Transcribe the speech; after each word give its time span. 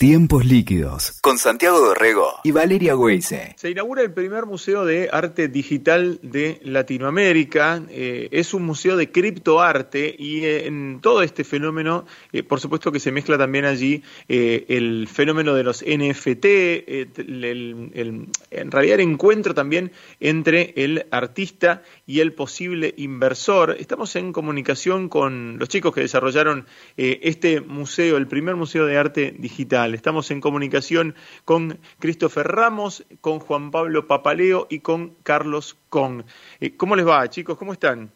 Tiempos 0.00 0.46
líquidos 0.46 1.20
con 1.20 1.36
Santiago 1.36 1.78
Dorrego 1.78 2.40
y 2.42 2.52
Valeria 2.52 2.94
Güeyse. 2.94 3.54
Se 3.58 3.68
inaugura 3.68 4.00
el 4.00 4.14
primer 4.14 4.46
museo 4.46 4.86
de 4.86 5.10
arte 5.12 5.48
digital 5.48 6.18
de 6.22 6.58
Latinoamérica. 6.64 7.82
Eh, 7.90 8.30
es 8.32 8.54
un 8.54 8.62
museo 8.62 8.96
de 8.96 9.12
criptoarte 9.12 10.16
y 10.18 10.46
eh, 10.46 10.66
en 10.66 11.00
todo 11.02 11.22
este 11.22 11.44
fenómeno, 11.44 12.06
eh, 12.32 12.42
por 12.42 12.60
supuesto 12.60 12.90
que 12.90 12.98
se 12.98 13.12
mezcla 13.12 13.36
también 13.36 13.66
allí 13.66 14.02
el 14.26 15.06
fenómeno 15.06 15.52
de 15.52 15.64
los 15.64 15.82
NFT, 15.82 16.46
en 16.46 18.30
realidad 18.70 18.94
el 18.94 19.00
encuentro 19.00 19.52
también 19.52 19.92
entre 20.18 20.72
el 20.76 21.04
artista 21.10 21.82
y 22.06 22.20
el 22.20 22.32
posible 22.32 22.94
inversor. 22.96 23.76
Estamos 23.78 24.16
en 24.16 24.32
comunicación 24.32 25.10
con 25.10 25.58
los 25.58 25.68
chicos 25.68 25.94
que 25.94 26.00
desarrollaron 26.00 26.64
este 26.96 27.60
museo, 27.60 28.16
el 28.16 28.28
primer 28.28 28.56
museo 28.56 28.86
de 28.86 28.96
arte 28.96 29.34
digital. 29.38 29.89
Estamos 29.94 30.30
en 30.30 30.40
comunicación 30.40 31.14
con 31.44 31.78
Christopher 31.98 32.46
Ramos, 32.46 33.04
con 33.20 33.38
Juan 33.38 33.70
Pablo 33.70 34.06
Papaleo 34.06 34.66
y 34.70 34.80
con 34.80 35.14
Carlos 35.22 35.76
Con. 35.88 36.24
Eh, 36.60 36.76
¿Cómo 36.76 36.96
les 36.96 37.06
va, 37.06 37.28
chicos? 37.28 37.56
¿Cómo 37.56 37.72
están? 37.72 38.12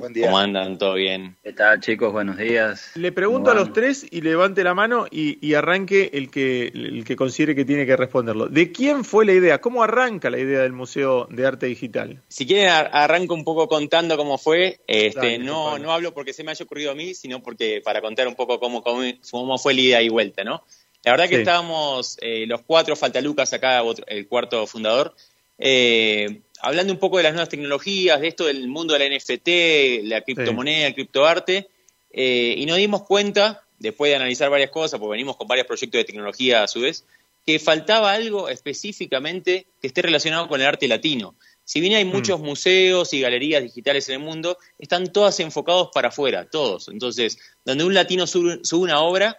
Buen 0.00 0.14
día. 0.14 0.26
¿Cómo 0.26 0.38
andan? 0.38 0.78
¿Todo 0.78 0.94
bien? 0.94 1.36
¿Qué 1.42 1.52
tal, 1.52 1.78
chicos? 1.80 2.10
Buenos 2.10 2.38
días. 2.38 2.92
Le 2.94 3.12
pregunto 3.12 3.50
a 3.50 3.54
los 3.54 3.72
tres 3.72 4.06
y 4.10 4.22
levante 4.22 4.64
la 4.64 4.72
mano 4.72 5.06
y, 5.10 5.52
arranque 5.52 6.10
el 6.14 6.30
que, 6.30 6.68
el 6.68 7.04
que 7.04 7.16
considere 7.16 7.54
que 7.54 7.66
tiene 7.66 7.84
que 7.84 7.96
responderlo. 7.96 8.48
¿De 8.48 8.72
quién 8.72 9.04
fue 9.04 9.26
la 9.26 9.32
idea? 9.32 9.60
¿Cómo 9.60 9.82
arranca 9.82 10.30
la 10.30 10.38
idea 10.38 10.60
del 10.60 10.72
Museo 10.72 11.26
de 11.30 11.46
Arte 11.46 11.66
Digital? 11.66 12.22
Si 12.28 12.46
quieren, 12.46 12.70
arranco 12.70 13.34
un 13.34 13.44
poco 13.44 13.68
contando 13.68 14.16
cómo 14.16 14.38
fue. 14.38 14.80
Este, 14.86 15.38
no, 15.38 15.78
no 15.78 15.92
hablo 15.92 16.14
porque 16.14 16.32
se 16.32 16.44
me 16.44 16.52
haya 16.52 16.64
ocurrido 16.64 16.92
a 16.92 16.94
mí, 16.94 17.12
sino 17.12 17.42
porque 17.42 17.82
para 17.84 18.00
contar 18.00 18.26
un 18.26 18.36
poco 18.36 18.58
cómo, 18.58 18.82
cómo, 18.82 19.02
cómo 19.30 19.58
fue 19.58 19.74
la 19.74 19.80
idea 19.80 20.02
y 20.02 20.08
vuelta, 20.08 20.44
¿no? 20.44 20.64
La 21.04 21.12
verdad 21.12 21.28
que 21.28 21.38
estábamos 21.38 22.18
eh, 22.20 22.44
los 22.46 22.60
cuatro, 22.62 22.94
falta 22.94 23.20
Lucas 23.20 23.52
acá, 23.52 23.82
el 24.06 24.28
cuarto 24.28 24.66
fundador, 24.66 25.14
eh, 25.58 26.40
hablando 26.60 26.92
un 26.92 26.98
poco 26.98 27.16
de 27.16 27.22
las 27.22 27.32
nuevas 27.32 27.48
tecnologías, 27.48 28.20
de 28.20 28.28
esto 28.28 28.46
del 28.46 28.68
mundo 28.68 28.94
de 28.94 29.08
la 29.08 29.16
NFT, 29.16 30.08
la 30.08 30.20
criptomoneda, 30.20 30.88
el 30.88 30.94
criptoarte, 30.94 31.68
eh, 32.12 32.54
y 32.56 32.66
nos 32.66 32.76
dimos 32.76 33.02
cuenta, 33.02 33.62
después 33.78 34.10
de 34.10 34.16
analizar 34.16 34.50
varias 34.50 34.70
cosas, 34.70 35.00
porque 35.00 35.12
venimos 35.12 35.36
con 35.36 35.48
varios 35.48 35.66
proyectos 35.66 35.98
de 35.98 36.04
tecnología 36.04 36.62
a 36.62 36.68
su 36.68 36.80
vez, 36.80 37.04
que 37.46 37.58
faltaba 37.58 38.12
algo 38.12 38.48
específicamente 38.50 39.66
que 39.80 39.86
esté 39.86 40.02
relacionado 40.02 40.48
con 40.48 40.60
el 40.60 40.66
arte 40.66 40.86
latino. 40.86 41.34
Si 41.64 41.80
bien 41.80 41.94
hay 41.94 42.04
mm. 42.04 42.08
muchos 42.08 42.40
museos 42.40 43.14
y 43.14 43.20
galerías 43.20 43.62
digitales 43.62 44.08
en 44.08 44.16
el 44.16 44.20
mundo, 44.20 44.58
están 44.78 45.12
todas 45.12 45.40
enfocados 45.40 45.88
para 45.94 46.08
afuera, 46.08 46.46
todos. 46.50 46.88
Entonces, 46.88 47.38
donde 47.64 47.84
un 47.84 47.94
latino 47.94 48.26
sube 48.26 48.60
una 48.72 49.00
obra, 49.00 49.36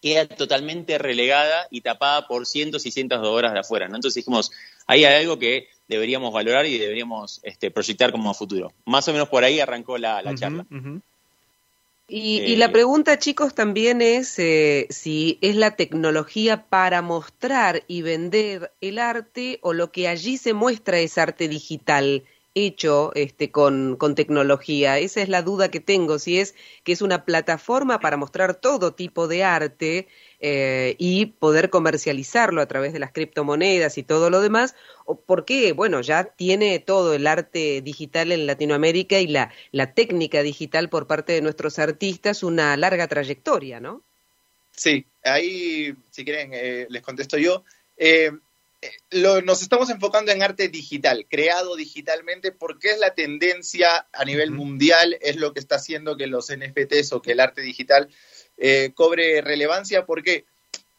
queda 0.00 0.26
totalmente 0.26 0.98
relegada 0.98 1.66
y 1.70 1.82
tapada 1.82 2.26
por 2.26 2.46
cientos 2.46 2.86
y 2.86 2.90
cientos 2.90 3.20
de 3.20 3.28
horas 3.28 3.52
de 3.52 3.60
afuera. 3.60 3.88
¿no? 3.88 3.96
Entonces 3.96 4.16
dijimos, 4.16 4.50
ahí 4.86 5.04
hay 5.04 5.22
algo 5.22 5.38
que 5.38 5.68
deberíamos 5.88 6.32
valorar 6.32 6.66
y 6.66 6.78
deberíamos 6.78 7.40
este, 7.42 7.70
proyectar 7.70 8.12
como 8.12 8.32
futuro. 8.34 8.72
Más 8.86 9.06
o 9.08 9.12
menos 9.12 9.28
por 9.28 9.44
ahí 9.44 9.60
arrancó 9.60 9.98
la, 9.98 10.22
charla. 10.34 10.66
Y, 12.12 12.56
la 12.56 12.66
eh, 12.66 12.70
pregunta, 12.70 13.18
chicos, 13.18 13.54
también 13.54 14.02
es 14.02 14.38
eh, 14.38 14.88
si 14.90 15.38
es 15.42 15.54
la 15.54 15.76
tecnología 15.76 16.64
para 16.68 17.02
mostrar 17.02 17.84
y 17.86 18.02
vender 18.02 18.72
el 18.80 18.98
arte 18.98 19.58
o 19.62 19.72
lo 19.72 19.92
que 19.92 20.08
allí 20.08 20.36
se 20.36 20.52
muestra 20.52 20.98
es 20.98 21.18
arte 21.18 21.46
digital 21.46 22.24
hecho 22.54 23.12
este, 23.14 23.50
con, 23.50 23.96
tecnología. 24.14 24.98
Esa 24.98 25.22
es 25.22 25.28
la 25.28 25.42
duda 25.42 25.70
que 25.70 25.80
tengo, 25.80 26.18
si 26.18 26.38
es 26.38 26.54
que 26.84 26.92
es 26.92 27.02
una 27.02 27.24
plataforma 27.24 28.00
para 28.00 28.16
mostrar 28.16 28.54
todo 28.54 28.94
tipo 28.94 29.28
de 29.28 29.44
arte 29.44 30.08
eh, 30.40 30.96
y 30.98 31.26
poder 31.26 31.70
comercializarlo 31.70 32.60
a 32.60 32.66
través 32.66 32.92
de 32.92 32.98
las 32.98 33.12
criptomonedas 33.12 33.98
y 33.98 34.02
todo 34.02 34.30
lo 34.30 34.40
demás, 34.40 34.74
o 35.04 35.20
porque, 35.20 35.72
bueno, 35.72 36.00
ya 36.00 36.24
tiene 36.24 36.78
todo 36.78 37.14
el 37.14 37.26
arte 37.26 37.82
digital 37.82 38.32
en 38.32 38.46
Latinoamérica 38.46 39.20
y 39.20 39.28
la, 39.28 39.52
la 39.70 39.94
técnica 39.94 40.42
digital 40.42 40.88
por 40.88 41.06
parte 41.06 41.32
de 41.32 41.42
nuestros 41.42 41.78
artistas 41.78 42.42
una 42.42 42.76
larga 42.76 43.06
trayectoria, 43.06 43.80
¿no? 43.80 44.02
Sí, 44.72 45.04
ahí, 45.24 45.94
si 46.10 46.24
quieren, 46.24 46.50
eh, 46.54 46.86
les 46.88 47.02
contesto 47.02 47.36
yo. 47.36 47.64
Eh, 47.96 48.30
lo, 49.10 49.42
nos 49.42 49.62
estamos 49.62 49.90
enfocando 49.90 50.32
en 50.32 50.42
arte 50.42 50.68
digital, 50.68 51.26
creado 51.28 51.76
digitalmente, 51.76 52.52
porque 52.52 52.90
es 52.90 52.98
la 52.98 53.14
tendencia 53.14 54.06
a 54.12 54.24
nivel 54.24 54.52
mundial, 54.52 55.18
es 55.20 55.36
lo 55.36 55.52
que 55.52 55.60
está 55.60 55.76
haciendo 55.76 56.16
que 56.16 56.26
los 56.26 56.50
NFTs 56.50 57.12
o 57.12 57.20
que 57.20 57.32
el 57.32 57.40
arte 57.40 57.60
digital 57.60 58.08
eh, 58.56 58.92
cobre 58.94 59.42
relevancia. 59.42 60.06
¿Por 60.06 60.22
qué? 60.22 60.46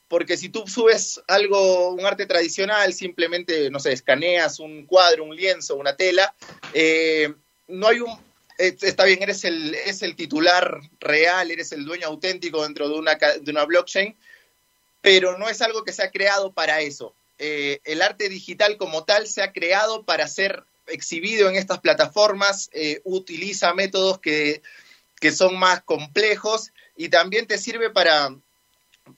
Porque 0.07 0.37
si 0.37 0.49
tú 0.49 0.67
subes 0.67 1.21
algo, 1.27 1.91
un 1.91 2.05
arte 2.05 2.25
tradicional, 2.25 2.93
simplemente, 2.93 3.69
no 3.71 3.79
sé, 3.79 3.93
escaneas 3.93 4.59
un 4.59 4.85
cuadro, 4.85 5.23
un 5.23 5.35
lienzo, 5.35 5.75
una 5.75 5.95
tela, 5.95 6.35
eh, 6.73 7.33
no 7.67 7.87
hay 7.87 8.01
un... 8.01 8.31
Está 8.57 9.05
bien, 9.05 9.23
eres 9.23 9.43
el, 9.43 9.73
es 9.73 10.03
el 10.03 10.15
titular 10.15 10.81
real, 10.99 11.49
eres 11.49 11.71
el 11.71 11.83
dueño 11.83 12.05
auténtico 12.05 12.61
dentro 12.61 12.89
de 12.89 12.95
una, 12.95 13.15
de 13.15 13.49
una 13.49 13.65
blockchain, 13.65 14.15
pero 15.01 15.39
no 15.39 15.49
es 15.49 15.63
algo 15.63 15.83
que 15.83 15.93
se 15.93 16.03
ha 16.03 16.11
creado 16.11 16.51
para 16.51 16.81
eso 16.81 17.15
eh, 17.43 17.81
el 17.85 18.03
arte 18.03 18.29
digital 18.29 18.77
como 18.77 19.03
tal 19.03 19.25
se 19.25 19.41
ha 19.41 19.51
creado 19.51 20.05
para 20.05 20.27
ser 20.27 20.63
exhibido 20.85 21.49
en 21.49 21.55
estas 21.55 21.79
plataformas, 21.79 22.69
eh, 22.71 23.01
utiliza 23.03 23.73
métodos 23.73 24.19
que, 24.19 24.61
que 25.19 25.31
son 25.31 25.57
más 25.57 25.81
complejos 25.81 26.71
y 26.95 27.09
también 27.09 27.47
te 27.47 27.57
sirve 27.57 27.89
para, 27.89 28.29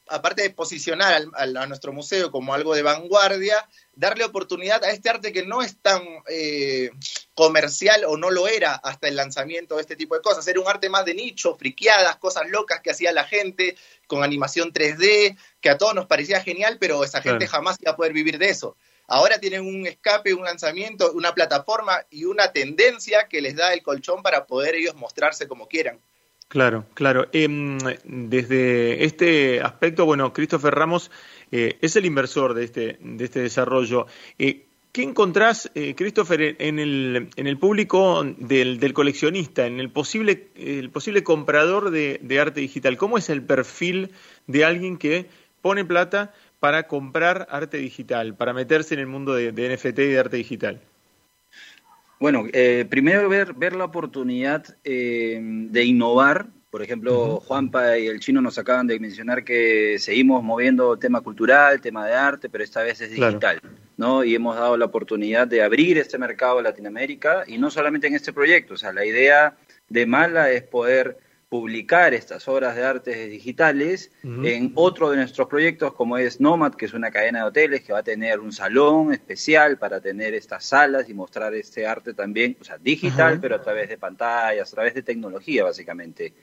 aparte 0.07 0.43
de 0.43 0.51
posicionar 0.51 1.25
a 1.33 1.67
nuestro 1.67 1.91
museo 1.91 2.31
como 2.31 2.53
algo 2.53 2.73
de 2.73 2.83
vanguardia, 2.83 3.67
darle 3.93 4.23
oportunidad 4.23 4.81
a 4.85 4.91
este 4.91 5.09
arte 5.09 5.33
que 5.33 5.45
no 5.45 5.61
es 5.61 5.75
tan 5.81 6.01
eh, 6.29 6.91
comercial 7.35 8.03
o 8.07 8.17
no 8.17 8.29
lo 8.29 8.47
era 8.47 8.75
hasta 8.75 9.07
el 9.07 9.15
lanzamiento 9.15 9.75
de 9.75 9.81
este 9.81 9.95
tipo 9.95 10.15
de 10.15 10.21
cosas. 10.21 10.47
Era 10.47 10.59
un 10.59 10.67
arte 10.67 10.89
más 10.89 11.05
de 11.05 11.13
nicho, 11.13 11.55
friqueadas, 11.55 12.17
cosas 12.17 12.49
locas 12.49 12.81
que 12.81 12.91
hacía 12.91 13.11
la 13.11 13.23
gente 13.23 13.75
con 14.07 14.23
animación 14.23 14.71
3D, 14.71 15.37
que 15.59 15.69
a 15.69 15.77
todos 15.77 15.95
nos 15.95 16.05
parecía 16.05 16.41
genial, 16.41 16.77
pero 16.79 17.03
esa 17.03 17.21
gente 17.21 17.47
jamás 17.47 17.77
iba 17.81 17.91
a 17.91 17.95
poder 17.95 18.13
vivir 18.13 18.37
de 18.37 18.49
eso. 18.49 18.75
Ahora 19.07 19.39
tienen 19.39 19.61
un 19.61 19.85
escape, 19.85 20.33
un 20.33 20.45
lanzamiento, 20.45 21.11
una 21.13 21.33
plataforma 21.33 22.05
y 22.09 22.25
una 22.25 22.51
tendencia 22.51 23.27
que 23.27 23.41
les 23.41 23.55
da 23.55 23.73
el 23.73 23.83
colchón 23.83 24.23
para 24.23 24.45
poder 24.45 24.75
ellos 24.75 24.95
mostrarse 24.95 25.47
como 25.47 25.67
quieran. 25.67 25.99
Claro, 26.47 26.85
claro. 26.93 27.27
Em, 27.33 27.79
desde 28.03 29.03
este 29.03 29.61
aspecto, 29.61 30.05
bueno, 30.05 30.33
Christopher 30.33 30.73
Ramos 30.75 31.09
eh, 31.51 31.77
es 31.81 31.95
el 31.95 32.05
inversor 32.05 32.53
de 32.53 32.63
este, 32.63 32.97
de 32.99 33.25
este 33.25 33.39
desarrollo. 33.41 34.05
Eh, 34.37 34.67
¿Qué 34.93 35.01
encontrás, 35.01 35.71
eh, 35.73 35.95
Christopher, 35.95 36.55
en 36.59 36.77
el, 36.77 37.29
en 37.35 37.47
el 37.47 37.57
público 37.57 38.23
del, 38.23 38.79
del, 38.79 38.93
coleccionista, 38.93 39.65
en 39.65 39.79
el 39.79 39.89
posible, 39.89 40.49
el 40.55 40.91
posible 40.91 41.23
comprador 41.23 41.89
de, 41.89 42.39
arte 42.39 42.61
digital? 42.61 42.95
¿Cómo 42.95 43.17
es 43.17 43.31
el 43.31 43.41
perfil 43.41 44.11
de 44.45 44.65
alguien 44.65 44.97
que 44.97 45.25
pone 45.63 45.83
plata 45.83 46.31
para 46.59 46.87
comprar 46.87 47.47
arte 47.49 47.77
digital, 47.77 48.35
para 48.35 48.53
meterse 48.53 48.93
en 48.93 48.99
el 48.99 49.07
mundo 49.07 49.33
de, 49.33 49.51
de 49.51 49.75
NFT 49.75 49.97
y 49.97 50.07
de 50.09 50.19
arte 50.19 50.37
digital? 50.37 50.79
Bueno, 52.19 52.45
eh, 52.53 52.85
primero 52.87 53.27
ver, 53.27 53.55
ver 53.55 53.75
la 53.75 53.85
oportunidad 53.85 54.77
eh, 54.83 55.39
de 55.41 55.85
innovar. 55.85 56.45
Por 56.69 56.83
ejemplo, 56.83 57.39
Juanpa 57.39 57.97
y 57.97 58.05
el 58.05 58.19
chino 58.19 58.41
nos 58.41 58.59
acaban 58.59 58.85
de 58.85 58.99
mencionar 58.99 59.43
que 59.43 59.97
seguimos 59.97 60.43
moviendo 60.43 60.97
tema 60.97 61.21
cultural, 61.21 61.81
tema 61.81 62.05
de 62.05 62.13
arte, 62.13 62.47
pero 62.47 62.63
esta 62.63 62.83
vez 62.83 63.01
es 63.01 63.09
digital, 63.09 63.59
¿no? 63.97 64.23
Y 64.23 64.35
hemos 64.35 64.55
dado 64.55 64.77
la 64.77 64.85
oportunidad 64.85 65.47
de 65.47 65.61
abrir 65.61 65.97
este 65.97 66.17
mercado 66.17 66.59
a 66.59 66.63
Latinoamérica 66.63 67.43
y 67.47 67.57
no 67.57 67.69
solamente 67.69 68.07
en 68.07 68.15
este 68.15 68.33
proyecto. 68.33 68.73
O 68.73 68.77
sea, 68.77 68.93
la 68.93 69.05
idea 69.05 69.57
de 69.89 70.05
Mala 70.05 70.51
es 70.51 70.63
poder 70.63 71.17
publicar 71.53 72.15
estas 72.15 72.47
obras 72.47 72.75
de 72.75 72.83
arte 72.83 73.27
digitales 73.27 74.11
en 74.23 74.71
otro 74.73 75.11
de 75.11 75.17
nuestros 75.17 75.47
proyectos 75.47 75.93
como 75.93 76.17
es 76.17 76.41
Nomad, 76.41 76.73
que 76.73 76.85
es 76.85 76.95
una 76.95 77.11
cadena 77.11 77.41
de 77.41 77.45
hoteles 77.45 77.81
que 77.83 77.93
va 77.93 77.99
a 77.99 78.03
tener 78.03 78.39
un 78.39 78.51
salón 78.51 79.13
especial 79.13 79.77
para 79.77 80.01
tener 80.01 80.33
estas 80.33 80.65
salas 80.65 81.07
y 81.09 81.13
mostrar 81.13 81.53
este 81.53 81.85
arte 81.85 82.15
también, 82.15 82.57
o 82.59 82.63
sea, 82.63 82.79
digital, 82.79 83.39
pero 83.39 83.57
a 83.57 83.61
través 83.61 83.87
de 83.87 83.99
pantallas, 83.99 84.67
a 84.67 84.75
través 84.75 84.95
de 84.95 85.03
tecnología 85.03 85.63
básicamente. 85.63 86.33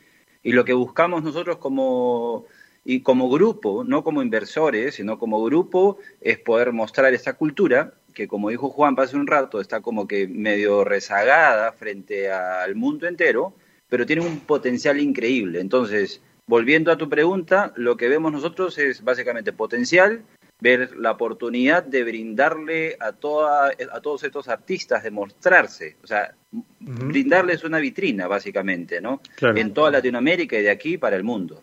Y 0.45 0.53
lo 0.53 0.65
que 0.65 0.75
buscamos 0.75 1.25
nosotros 1.25 1.57
como 1.57 2.47
y 2.85 3.01
como 3.01 3.29
grupo, 3.29 3.85
no 3.85 4.03
como 4.03 4.23
inversores, 4.23 4.95
sino 4.95 5.19
como 5.19 5.43
grupo, 5.45 5.99
es 6.21 6.39
poder 6.39 6.73
mostrar 6.73 7.13
esta 7.13 7.35
cultura 7.35 7.95
que, 8.15 8.27
como 8.27 8.51
dijo 8.51 8.71
Juan 8.71 8.95
hace 8.99 9.17
un 9.17 9.27
rato, 9.27 9.61
está 9.61 9.81
como 9.81 10.09
que 10.09 10.27
medio 10.27 10.85
rezagada 10.85 11.73
frente 11.73 12.31
al 12.31 12.75
mundo 12.75 13.07
entero, 13.07 13.55
pero 13.89 14.07
tiene 14.07 14.23
un 14.23 14.41
potencial 14.41 15.01
increíble. 15.01 15.61
Entonces, 15.61 16.21
volviendo 16.47 16.91
a 16.91 16.97
tu 16.99 17.09
pregunta, 17.09 17.73
lo 17.77 17.97
que 17.97 18.09
vemos 18.09 18.33
nosotros 18.33 18.79
es 18.79 19.03
básicamente 19.03 19.53
potencial, 19.53 20.25
ver 20.61 20.97
la 20.97 21.13
oportunidad 21.13 21.83
de 21.83 22.05
brindarle 22.05 22.97
a, 23.01 23.13
toda, 23.13 23.71
a 23.93 24.01
todos 24.01 24.25
estos 24.25 24.49
artistas 24.49 25.03
de 25.03 25.11
mostrarse, 25.11 25.97
o 26.03 26.07
sea, 26.07 26.35
brindarles 26.81 27.65
una 27.65 27.79
vitrina, 27.79 28.27
básicamente, 28.27 29.01
¿no? 29.01 29.23
En 29.41 29.73
toda 29.73 29.91
Latinoamérica 29.91 30.59
y 30.59 30.63
de 30.63 30.71
aquí 30.71 30.99
para 30.99 31.17
el 31.17 31.25
mundo. 31.25 31.63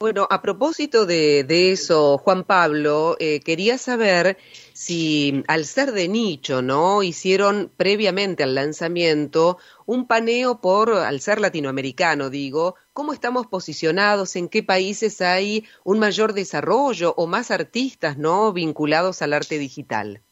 Bueno, 0.00 0.28
a 0.30 0.42
propósito 0.42 1.06
de, 1.06 1.72
eso, 1.72 2.18
Juan 2.18 2.44
Pablo, 2.44 3.16
eh, 3.18 3.40
quería 3.40 3.78
saber 3.78 4.38
si 4.72 5.42
al 5.48 5.64
ser 5.64 5.90
de 5.90 6.06
nicho, 6.06 6.62
¿no? 6.62 7.02
Hicieron 7.02 7.72
previamente 7.76 8.44
al 8.44 8.54
lanzamiento 8.54 9.58
un 9.86 10.06
paneo 10.06 10.60
por, 10.60 10.92
al 10.92 11.20
ser 11.20 11.40
latinoamericano, 11.40 12.30
digo, 12.30 12.76
cómo 12.92 13.12
estamos 13.12 13.48
posicionados, 13.48 14.36
en 14.36 14.48
qué 14.48 14.62
países 14.62 15.20
hay 15.20 15.64
un 15.82 15.98
mayor 15.98 16.32
desarrollo 16.32 17.12
o 17.16 17.26
más 17.26 17.50
artistas, 17.50 18.16
¿no? 18.16 18.52
Vinculados 18.52 19.20
al 19.20 19.32
arte 19.32 19.58
digital. 19.58 20.22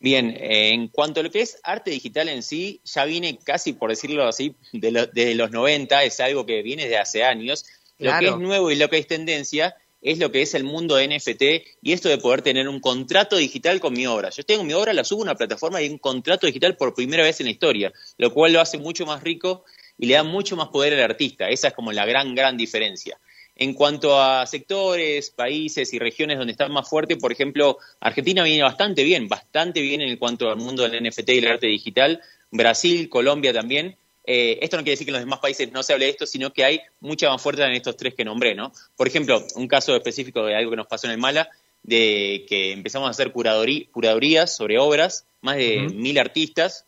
Bien, 0.00 0.36
en 0.40 0.88
cuanto 0.88 1.20
a 1.20 1.22
lo 1.22 1.30
que 1.30 1.42
es 1.42 1.60
arte 1.62 1.92
digital 1.92 2.28
en 2.28 2.42
sí, 2.42 2.80
ya 2.84 3.04
viene 3.04 3.38
casi, 3.38 3.74
por 3.74 3.90
decirlo 3.90 4.26
así, 4.26 4.56
de 4.72 5.08
desde 5.12 5.36
los 5.36 5.52
90, 5.52 6.02
es 6.02 6.18
algo 6.18 6.44
que 6.44 6.62
viene 6.62 6.88
de 6.88 6.98
hace 6.98 7.22
años 7.22 7.64
lo 7.98 8.18
que 8.18 8.28
es 8.28 8.36
nuevo 8.36 8.70
y 8.70 8.76
lo 8.76 8.88
que 8.88 8.98
es 8.98 9.06
tendencia 9.06 9.76
es 10.02 10.18
lo 10.18 10.30
que 10.30 10.42
es 10.42 10.54
el 10.54 10.64
mundo 10.64 10.96
de 10.96 11.08
NFT 11.08 11.42
y 11.82 11.92
esto 11.92 12.08
de 12.08 12.18
poder 12.18 12.42
tener 12.42 12.68
un 12.68 12.80
contrato 12.80 13.36
digital 13.36 13.80
con 13.80 13.92
mi 13.92 14.06
obra. 14.06 14.30
Yo 14.30 14.44
tengo 14.44 14.62
mi 14.62 14.72
obra, 14.72 14.92
la 14.92 15.04
subo 15.04 15.22
a 15.22 15.24
una 15.24 15.34
plataforma 15.34 15.82
y 15.82 15.88
un 15.88 15.98
contrato 15.98 16.46
digital 16.46 16.76
por 16.76 16.94
primera 16.94 17.24
vez 17.24 17.40
en 17.40 17.46
la 17.46 17.52
historia, 17.52 17.92
lo 18.18 18.32
cual 18.32 18.52
lo 18.52 18.60
hace 18.60 18.78
mucho 18.78 19.04
más 19.06 19.22
rico 19.22 19.64
y 19.98 20.06
le 20.06 20.14
da 20.14 20.22
mucho 20.22 20.56
más 20.56 20.68
poder 20.68 20.94
al 20.94 21.10
artista. 21.10 21.48
Esa 21.48 21.68
es 21.68 21.74
como 21.74 21.92
la 21.92 22.06
gran, 22.06 22.34
gran 22.34 22.56
diferencia. 22.56 23.18
En 23.58 23.72
cuanto 23.72 24.20
a 24.20 24.46
sectores, 24.46 25.30
países 25.30 25.92
y 25.94 25.98
regiones 25.98 26.36
donde 26.36 26.52
está 26.52 26.68
más 26.68 26.88
fuerte, 26.88 27.16
por 27.16 27.32
ejemplo, 27.32 27.78
Argentina 28.00 28.44
viene 28.44 28.62
bastante 28.62 29.02
bien, 29.02 29.28
bastante 29.28 29.80
bien 29.80 30.02
en 30.02 30.16
cuanto 30.18 30.50
al 30.50 30.58
mundo 30.58 30.86
del 30.86 31.02
NFT 31.02 31.30
y 31.30 31.38
el 31.38 31.48
arte 31.48 31.66
digital. 31.66 32.20
Brasil, 32.50 33.08
Colombia 33.08 33.54
también. 33.54 33.96
Eh, 34.28 34.58
esto 34.60 34.76
no 34.76 34.82
quiere 34.82 34.94
decir 34.94 35.06
que 35.06 35.10
en 35.10 35.14
los 35.14 35.22
demás 35.22 35.38
países 35.38 35.70
no 35.70 35.84
se 35.84 35.92
hable 35.92 36.06
de 36.06 36.10
esto, 36.10 36.26
sino 36.26 36.52
que 36.52 36.64
hay 36.64 36.80
mucha 37.00 37.30
más 37.30 37.40
fuerza 37.40 37.64
en 37.66 37.74
estos 37.74 37.96
tres 37.96 38.14
que 38.14 38.24
nombré, 38.24 38.56
¿no? 38.56 38.72
Por 38.96 39.06
ejemplo, 39.06 39.46
un 39.54 39.68
caso 39.68 39.94
específico 39.94 40.44
de 40.44 40.56
algo 40.56 40.70
que 40.70 40.76
nos 40.76 40.88
pasó 40.88 41.06
en 41.06 41.12
el 41.12 41.18
Mala, 41.18 41.48
de 41.84 42.44
que 42.48 42.72
empezamos 42.72 43.06
a 43.06 43.12
hacer 43.12 43.30
curadurías 43.30 44.56
sobre 44.56 44.78
obras, 44.78 45.26
más 45.42 45.56
de 45.56 45.88
mil 45.94 46.18
artistas, 46.18 46.84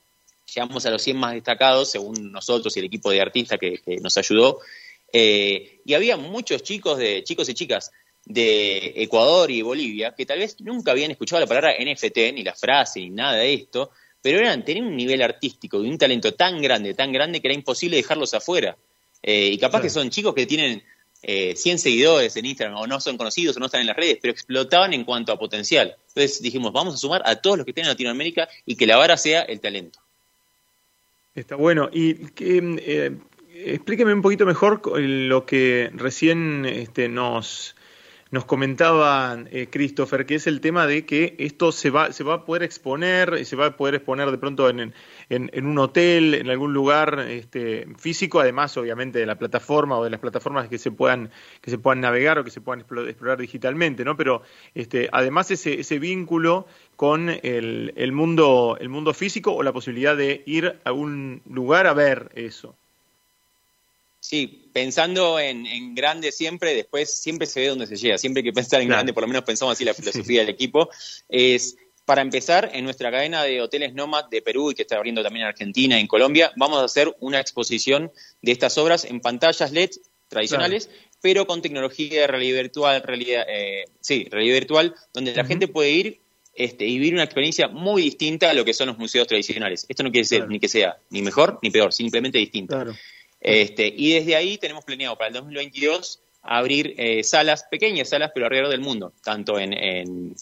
llegamos 0.52 0.84
a 0.84 0.90
los 0.90 1.00
100 1.02 1.16
más 1.16 1.34
destacados, 1.34 1.92
según 1.92 2.32
nosotros 2.32 2.76
y 2.76 2.80
el 2.80 2.86
equipo 2.86 3.10
de 3.10 3.20
artistas 3.20 3.60
que, 3.60 3.80
nos 4.00 4.16
ayudó, 4.16 4.58
eh, 5.12 5.80
y 5.84 5.94
había 5.94 6.16
muchos 6.16 6.64
chicos, 6.64 6.98
de 6.98 7.22
chicos 7.22 7.48
y 7.48 7.54
chicas 7.54 7.92
de 8.24 8.92
Ecuador 8.96 9.50
y 9.50 9.62
Bolivia 9.62 10.14
que 10.14 10.26
tal 10.26 10.40
vez 10.40 10.60
nunca 10.60 10.90
habían 10.90 11.10
escuchado 11.10 11.40
la 11.40 11.46
palabra 11.46 11.74
NFT, 11.80 12.34
ni 12.34 12.42
la 12.42 12.54
frase, 12.54 13.00
ni 13.00 13.10
nada 13.10 13.36
de 13.36 13.54
esto, 13.54 13.90
pero 14.22 14.38
eran, 14.38 14.64
tenían 14.64 14.86
un 14.86 14.96
nivel 14.96 15.22
artístico 15.22 15.82
y 15.82 15.88
un 15.88 15.98
talento 15.98 16.34
tan 16.34 16.60
grande, 16.60 16.94
tan 16.94 17.12
grande 17.12 17.40
que 17.40 17.48
era 17.48 17.54
imposible 17.54 17.96
dejarlos 17.96 18.34
afuera. 18.34 18.76
Eh, 19.22 19.50
y 19.52 19.58
capaz 19.58 19.80
que 19.80 19.90
son 19.90 20.10
chicos 20.10 20.34
que 20.34 20.46
tienen 20.46 20.82
eh, 21.22 21.56
100 21.56 21.78
seguidores 21.78 22.36
en 22.36 22.46
Instagram 22.46 22.78
o 22.78 22.86
no 22.86 23.00
son 23.00 23.16
conocidos 23.16 23.56
o 23.56 23.60
no 23.60 23.66
están 23.66 23.80
en 23.80 23.88
las 23.88 23.96
redes, 23.96 24.18
pero 24.22 24.32
explotaban 24.32 24.92
en 24.92 25.04
cuanto 25.04 25.32
a 25.32 25.38
potencial. 25.38 25.96
Entonces 26.08 26.40
dijimos, 26.40 26.72
vamos 26.72 26.94
a 26.94 26.96
sumar 26.96 27.22
a 27.24 27.36
todos 27.36 27.58
los 27.58 27.64
que 27.64 27.72
estén 27.72 27.84
en 27.84 27.90
Latinoamérica 27.90 28.48
y 28.64 28.76
que 28.76 28.86
la 28.86 28.96
vara 28.96 29.16
sea 29.16 29.42
el 29.42 29.60
talento. 29.60 30.00
Está 31.34 31.56
bueno. 31.56 31.88
Y 31.92 32.16
eh, 32.40 33.16
explíqueme 33.52 34.12
un 34.12 34.22
poquito 34.22 34.46
mejor 34.46 34.80
lo 34.98 35.46
que 35.46 35.90
recién 35.94 36.64
este, 36.64 37.08
nos 37.08 37.74
nos 38.30 38.44
comentaba 38.44 39.38
eh, 39.50 39.68
Christopher, 39.70 40.26
que 40.26 40.34
es 40.34 40.46
el 40.46 40.60
tema 40.60 40.86
de 40.86 41.06
que 41.06 41.34
esto 41.38 41.72
se 41.72 41.90
va, 41.90 42.12
se 42.12 42.24
va 42.24 42.34
a 42.34 42.44
poder 42.44 42.62
exponer, 42.62 43.44
se 43.46 43.56
va 43.56 43.66
a 43.66 43.76
poder 43.76 43.96
exponer 43.96 44.30
de 44.30 44.38
pronto 44.38 44.68
en, 44.68 44.92
en, 45.30 45.66
un 45.66 45.78
hotel, 45.78 46.34
en 46.34 46.50
algún 46.50 46.74
lugar 46.74 47.20
este, 47.28 47.86
físico, 47.96 48.40
además 48.40 48.76
obviamente 48.76 49.18
de 49.18 49.26
la 49.26 49.38
plataforma 49.38 49.98
o 49.98 50.04
de 50.04 50.10
las 50.10 50.20
plataformas 50.20 50.68
que 50.68 50.78
se 50.78 50.90
puedan, 50.90 51.30
que 51.62 51.70
se 51.70 51.78
puedan 51.78 52.00
navegar 52.00 52.38
o 52.38 52.44
que 52.44 52.50
se 52.50 52.60
puedan 52.60 52.80
explorar, 52.80 53.38
digitalmente, 53.38 54.04
¿no? 54.04 54.16
Pero 54.16 54.42
este, 54.74 55.08
además 55.12 55.50
ese, 55.50 55.80
ese 55.80 55.98
vínculo 55.98 56.66
con 56.96 57.30
el, 57.30 57.92
el, 57.96 58.12
mundo, 58.12 58.76
el 58.80 58.88
mundo 58.88 59.14
físico 59.14 59.54
o 59.54 59.62
la 59.62 59.72
posibilidad 59.72 60.16
de 60.16 60.42
ir 60.46 60.78
a 60.84 60.92
un 60.92 61.42
lugar 61.46 61.86
a 61.86 61.94
ver 61.94 62.30
eso. 62.34 62.76
Sí, 64.28 64.68
pensando 64.74 65.40
en, 65.40 65.94
grande 65.94 66.32
siempre, 66.32 66.74
después 66.74 67.18
siempre 67.18 67.46
se 67.46 67.60
ve 67.60 67.68
dónde 67.68 67.86
se 67.86 67.96
llega, 67.96 68.18
siempre 68.18 68.40
hay 68.40 68.44
que 68.44 68.52
pensar 68.52 68.82
en 68.82 68.88
grande, 68.88 69.14
por 69.14 69.22
lo 69.22 69.26
menos 69.28 69.42
pensamos 69.42 69.72
así 69.72 69.86
la 69.86 69.94
filosofía 69.94 70.40
del 70.40 70.50
equipo, 70.50 70.90
es 71.30 71.78
para 72.04 72.20
empezar, 72.20 72.70
en 72.74 72.84
nuestra 72.84 73.10
cadena 73.10 73.42
de 73.42 73.62
hoteles 73.62 73.94
Nomad 73.94 74.26
de 74.26 74.42
Perú 74.42 74.70
y 74.70 74.74
que 74.74 74.82
está 74.82 74.96
abriendo 74.96 75.22
también 75.22 75.44
en 75.44 75.48
Argentina 75.48 75.96
y 75.96 76.02
en 76.02 76.06
Colombia, 76.06 76.52
vamos 76.56 76.78
a 76.78 76.84
hacer 76.84 77.16
una 77.20 77.40
exposición 77.40 78.12
de 78.42 78.52
estas 78.52 78.76
obras 78.76 79.06
en 79.06 79.20
pantallas 79.20 79.72
LED 79.72 79.92
tradicionales, 80.28 80.90
pero 81.22 81.46
con 81.46 81.62
tecnología 81.62 82.20
de 82.20 82.26
realidad 82.26 82.60
virtual, 82.60 83.02
realidad, 83.02 83.46
eh, 83.48 83.86
sí, 84.02 84.28
realidad 84.30 84.56
virtual, 84.56 84.94
donde 85.14 85.34
la 85.34 85.46
gente 85.46 85.68
puede 85.68 85.90
ir 85.90 86.20
este, 86.52 86.84
y 86.84 86.98
vivir 86.98 87.14
una 87.14 87.24
experiencia 87.24 87.68
muy 87.68 88.02
distinta 88.02 88.50
a 88.50 88.52
lo 88.52 88.66
que 88.66 88.74
son 88.74 88.88
los 88.88 88.98
museos 88.98 89.26
tradicionales. 89.26 89.86
Esto 89.88 90.02
no 90.02 90.10
quiere 90.10 90.24
decir 90.24 90.46
ni 90.48 90.60
que 90.60 90.68
sea 90.68 90.98
ni 91.08 91.22
mejor 91.22 91.58
ni 91.62 91.70
peor, 91.70 91.94
simplemente 91.94 92.36
distinto. 92.36 92.74
Claro. 92.74 92.94
Este, 93.40 93.92
y 93.94 94.14
desde 94.14 94.36
ahí 94.36 94.58
tenemos 94.58 94.84
planeado 94.84 95.16
para 95.16 95.28
el 95.28 95.34
2022 95.34 96.20
abrir 96.42 96.94
eh, 96.98 97.22
salas, 97.24 97.64
pequeñas 97.70 98.08
salas, 98.08 98.30
pero 98.34 98.46
alrededor 98.46 98.70
del 98.70 98.80
mundo, 98.80 99.12
tanto 99.22 99.58
en, 99.58 100.34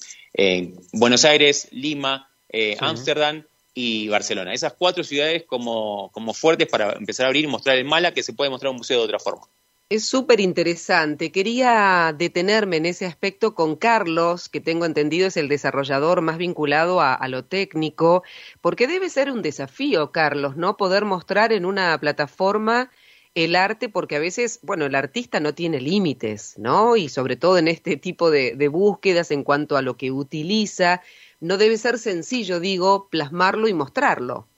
Buenos 0.93 1.25
Aires, 1.25 1.69
Lima, 1.72 2.31
eh, 2.48 2.76
Ámsterdam 2.78 3.44
y 3.75 4.08
Barcelona. 4.08 4.54
Esas 4.54 4.75
cuatro 4.75 5.02
ciudades 5.02 5.44
como, 5.44 6.10
como 6.12 6.34
fuertes 6.34 6.69
para 6.69 6.93
empezar 6.93 7.25
a 7.25 7.28
abrir 7.28 7.44
y 7.44 7.48
mostrar 7.48 7.76
el 7.76 7.84
Mala 7.84 8.12
que 8.12 8.22
se 8.22 8.32
puede 8.32 8.50
mostrar 8.50 8.70
un 8.70 8.78
museo 8.78 8.98
de 8.98 9.04
otra 9.04 9.19
forma. 9.19 9.46
Es 9.88 10.05
súper 10.06 10.41
interesante. 10.41 11.31
Quería 11.31 12.12
detenerme 12.17 12.77
en 12.77 12.87
ese 12.87 13.06
aspecto 13.06 13.55
con 13.55 13.77
Carlos, 13.77 14.49
que 14.49 14.61
tengo 14.61 14.85
entendido 14.85 15.29
es 15.29 15.37
el 15.37 15.49
desarrollador 15.49 16.23
más 16.23 16.38
vinculado 16.38 17.00
a, 17.00 17.27
lo 17.29 17.44
técnico, 17.44 18.25
porque 18.61 18.88
debe 18.88 19.11
ser 19.11 19.31
un 19.31 19.43
desafío, 19.43 20.11
Carlos, 20.11 20.56
¿no? 20.56 20.77
Poder 20.77 21.05
mostrar 21.05 21.53
en 21.53 21.65
una 21.65 21.99
plataforma 22.00 22.91
el 23.35 23.55
arte, 23.55 23.88
porque 23.88 24.17
a 24.17 24.19
veces, 24.19 24.59
bueno, 24.62 24.87
el 24.87 24.94
artista 24.97 25.38
no 25.41 25.55
tiene 25.55 25.81
límites, 25.81 26.59
¿no? 26.59 26.97
Y 26.97 27.09
sobre 27.09 27.37
todo 27.37 27.56
en 27.59 27.69
este 27.69 27.97
tipo 27.97 28.31
de, 28.31 28.56
de 28.56 28.69
búsquedas 28.69 29.31
en 29.31 29.44
cuanto 29.44 29.77
a 29.77 29.82
lo 29.82 29.97
que 29.97 30.11
utiliza, 30.11 31.03
no 31.41 31.59
debe 31.59 31.79
ser 31.79 31.99
sencillo, 31.99 32.59
digo, 32.61 33.09
plasmarlo 33.09 33.69
y 33.69 33.75
mostrarlo. 33.75 34.49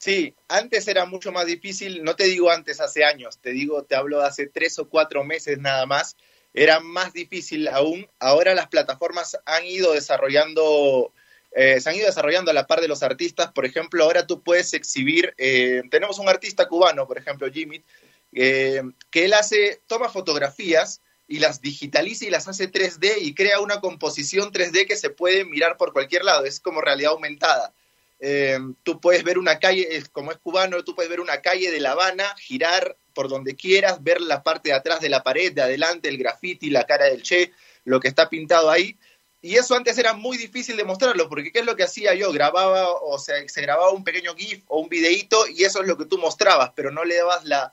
Sí, 0.00 0.34
antes 0.48 0.88
era 0.88 1.04
mucho 1.04 1.30
más 1.30 1.44
difícil, 1.44 2.02
no 2.02 2.16
te 2.16 2.24
digo 2.24 2.50
antes 2.50 2.80
hace 2.80 3.04
años, 3.04 3.38
te 3.38 3.50
digo, 3.50 3.84
te 3.84 3.96
hablo 3.96 4.20
de 4.20 4.28
hace 4.28 4.46
tres 4.46 4.78
o 4.78 4.88
cuatro 4.88 5.24
meses 5.24 5.58
nada 5.58 5.84
más, 5.84 6.16
era 6.54 6.80
más 6.80 7.12
difícil 7.12 7.68
aún. 7.68 8.08
Ahora 8.18 8.54
las 8.54 8.68
plataformas 8.68 9.36
han 9.44 9.66
ido 9.66 9.92
desarrollando, 9.92 11.12
eh, 11.52 11.82
se 11.82 11.90
han 11.90 11.96
ido 11.96 12.06
desarrollando 12.06 12.50
a 12.50 12.54
la 12.54 12.66
par 12.66 12.80
de 12.80 12.88
los 12.88 13.02
artistas. 13.02 13.52
Por 13.52 13.66
ejemplo, 13.66 14.02
ahora 14.02 14.26
tú 14.26 14.42
puedes 14.42 14.72
exhibir, 14.72 15.34
eh, 15.36 15.82
tenemos 15.90 16.18
un 16.18 16.30
artista 16.30 16.66
cubano, 16.66 17.06
por 17.06 17.18
ejemplo, 17.18 17.50
Jimmy, 17.52 17.84
eh, 18.32 18.82
que 19.10 19.26
él 19.26 19.34
hace, 19.34 19.82
toma 19.86 20.08
fotografías 20.08 21.02
y 21.28 21.40
las 21.40 21.60
digitaliza 21.60 22.24
y 22.24 22.30
las 22.30 22.48
hace 22.48 22.72
3D 22.72 23.18
y 23.20 23.34
crea 23.34 23.60
una 23.60 23.82
composición 23.82 24.50
3D 24.50 24.86
que 24.86 24.96
se 24.96 25.10
puede 25.10 25.44
mirar 25.44 25.76
por 25.76 25.92
cualquier 25.92 26.24
lado, 26.24 26.46
es 26.46 26.58
como 26.58 26.80
realidad 26.80 27.12
aumentada. 27.12 27.74
Eh, 28.22 28.58
tú 28.82 29.00
puedes 29.00 29.24
ver 29.24 29.38
una 29.38 29.58
calle, 29.58 30.02
como 30.12 30.30
es 30.30 30.38
cubano, 30.38 30.84
tú 30.84 30.94
puedes 30.94 31.10
ver 31.10 31.20
una 31.20 31.40
calle 31.40 31.70
de 31.70 31.80
La 31.80 31.92
Habana, 31.92 32.34
girar 32.38 32.96
por 33.14 33.28
donde 33.28 33.56
quieras, 33.56 34.02
ver 34.02 34.20
la 34.20 34.42
parte 34.42 34.68
de 34.68 34.76
atrás 34.76 35.00
de 35.00 35.08
la 35.08 35.22
pared, 35.22 35.52
de 35.52 35.62
adelante, 35.62 36.08
el 36.08 36.18
graffiti, 36.18 36.68
la 36.68 36.84
cara 36.84 37.06
del 37.06 37.22
Che, 37.22 37.50
lo 37.84 37.98
que 37.98 38.08
está 38.08 38.28
pintado 38.28 38.70
ahí. 38.70 38.98
Y 39.42 39.56
eso 39.56 39.74
antes 39.74 39.96
era 39.96 40.12
muy 40.12 40.36
difícil 40.36 40.76
de 40.76 40.84
mostrarlo, 40.84 41.30
porque 41.30 41.50
¿qué 41.50 41.60
es 41.60 41.64
lo 41.64 41.76
que 41.76 41.84
hacía 41.84 42.14
yo? 42.14 42.30
Grababa, 42.30 42.90
o 42.90 43.18
sea, 43.18 43.36
se 43.48 43.62
grababa 43.62 43.90
un 43.90 44.04
pequeño 44.04 44.34
GIF 44.34 44.64
o 44.68 44.80
un 44.80 44.90
videíto 44.90 45.46
y 45.48 45.64
eso 45.64 45.80
es 45.80 45.88
lo 45.88 45.96
que 45.96 46.04
tú 46.04 46.18
mostrabas, 46.18 46.72
pero 46.76 46.90
no 46.90 47.04
le 47.04 47.16
dabas 47.16 47.46
la, 47.46 47.72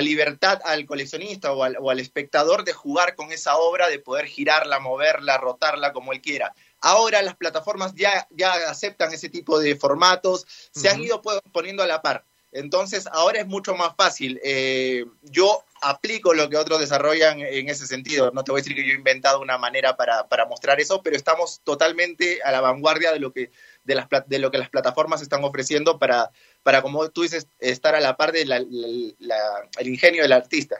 libertad 0.00 0.60
al 0.64 0.86
coleccionista 0.86 1.52
o 1.52 1.64
al, 1.64 1.76
o 1.80 1.90
al 1.90 1.98
espectador 1.98 2.62
de 2.62 2.72
jugar 2.72 3.16
con 3.16 3.32
esa 3.32 3.56
obra, 3.56 3.88
de 3.88 3.98
poder 3.98 4.26
girarla, 4.26 4.78
moverla, 4.78 5.38
rotarla 5.38 5.92
como 5.92 6.12
él 6.12 6.20
quiera. 6.20 6.54
Ahora 6.80 7.22
las 7.22 7.36
plataformas 7.36 7.94
ya, 7.94 8.26
ya 8.30 8.52
aceptan 8.68 9.12
ese 9.12 9.28
tipo 9.28 9.58
de 9.58 9.76
formatos, 9.76 10.46
se 10.70 10.88
han 10.88 11.00
ido 11.00 11.20
poniendo 11.52 11.82
a 11.82 11.86
la 11.86 12.02
par. 12.02 12.24
Entonces, 12.50 13.06
ahora 13.12 13.40
es 13.40 13.46
mucho 13.46 13.74
más 13.74 13.94
fácil. 13.96 14.40
Eh, 14.42 15.04
yo 15.22 15.64
aplico 15.82 16.32
lo 16.32 16.48
que 16.48 16.56
otros 16.56 16.80
desarrollan 16.80 17.40
en 17.40 17.68
ese 17.68 17.86
sentido. 17.86 18.30
No 18.32 18.42
te 18.42 18.52
voy 18.52 18.60
a 18.60 18.62
decir 18.62 18.74
que 18.74 18.86
yo 18.86 18.92
he 18.92 18.96
inventado 18.96 19.40
una 19.40 19.58
manera 19.58 19.96
para, 19.96 20.26
mostrar 20.48 20.80
eso, 20.80 21.02
pero 21.02 21.14
estamos 21.14 21.60
totalmente 21.62 22.40
a 22.42 22.50
la 22.50 22.60
vanguardia 22.60 23.12
de 23.12 23.20
lo 23.20 23.32
que, 23.32 23.50
de 23.84 23.94
las, 23.94 24.08
de 24.26 24.38
lo 24.38 24.50
que 24.50 24.58
las 24.58 24.70
plataformas 24.70 25.20
están 25.20 25.44
ofreciendo 25.44 25.98
para, 25.98 26.30
para, 26.62 26.80
como 26.80 27.10
tú 27.10 27.22
dices, 27.22 27.48
estar 27.58 27.94
a 27.94 28.00
la 28.00 28.16
par 28.16 28.32
del 28.32 28.50
el 28.50 29.86
ingenio 29.86 30.22
del 30.22 30.32
artista. 30.32 30.76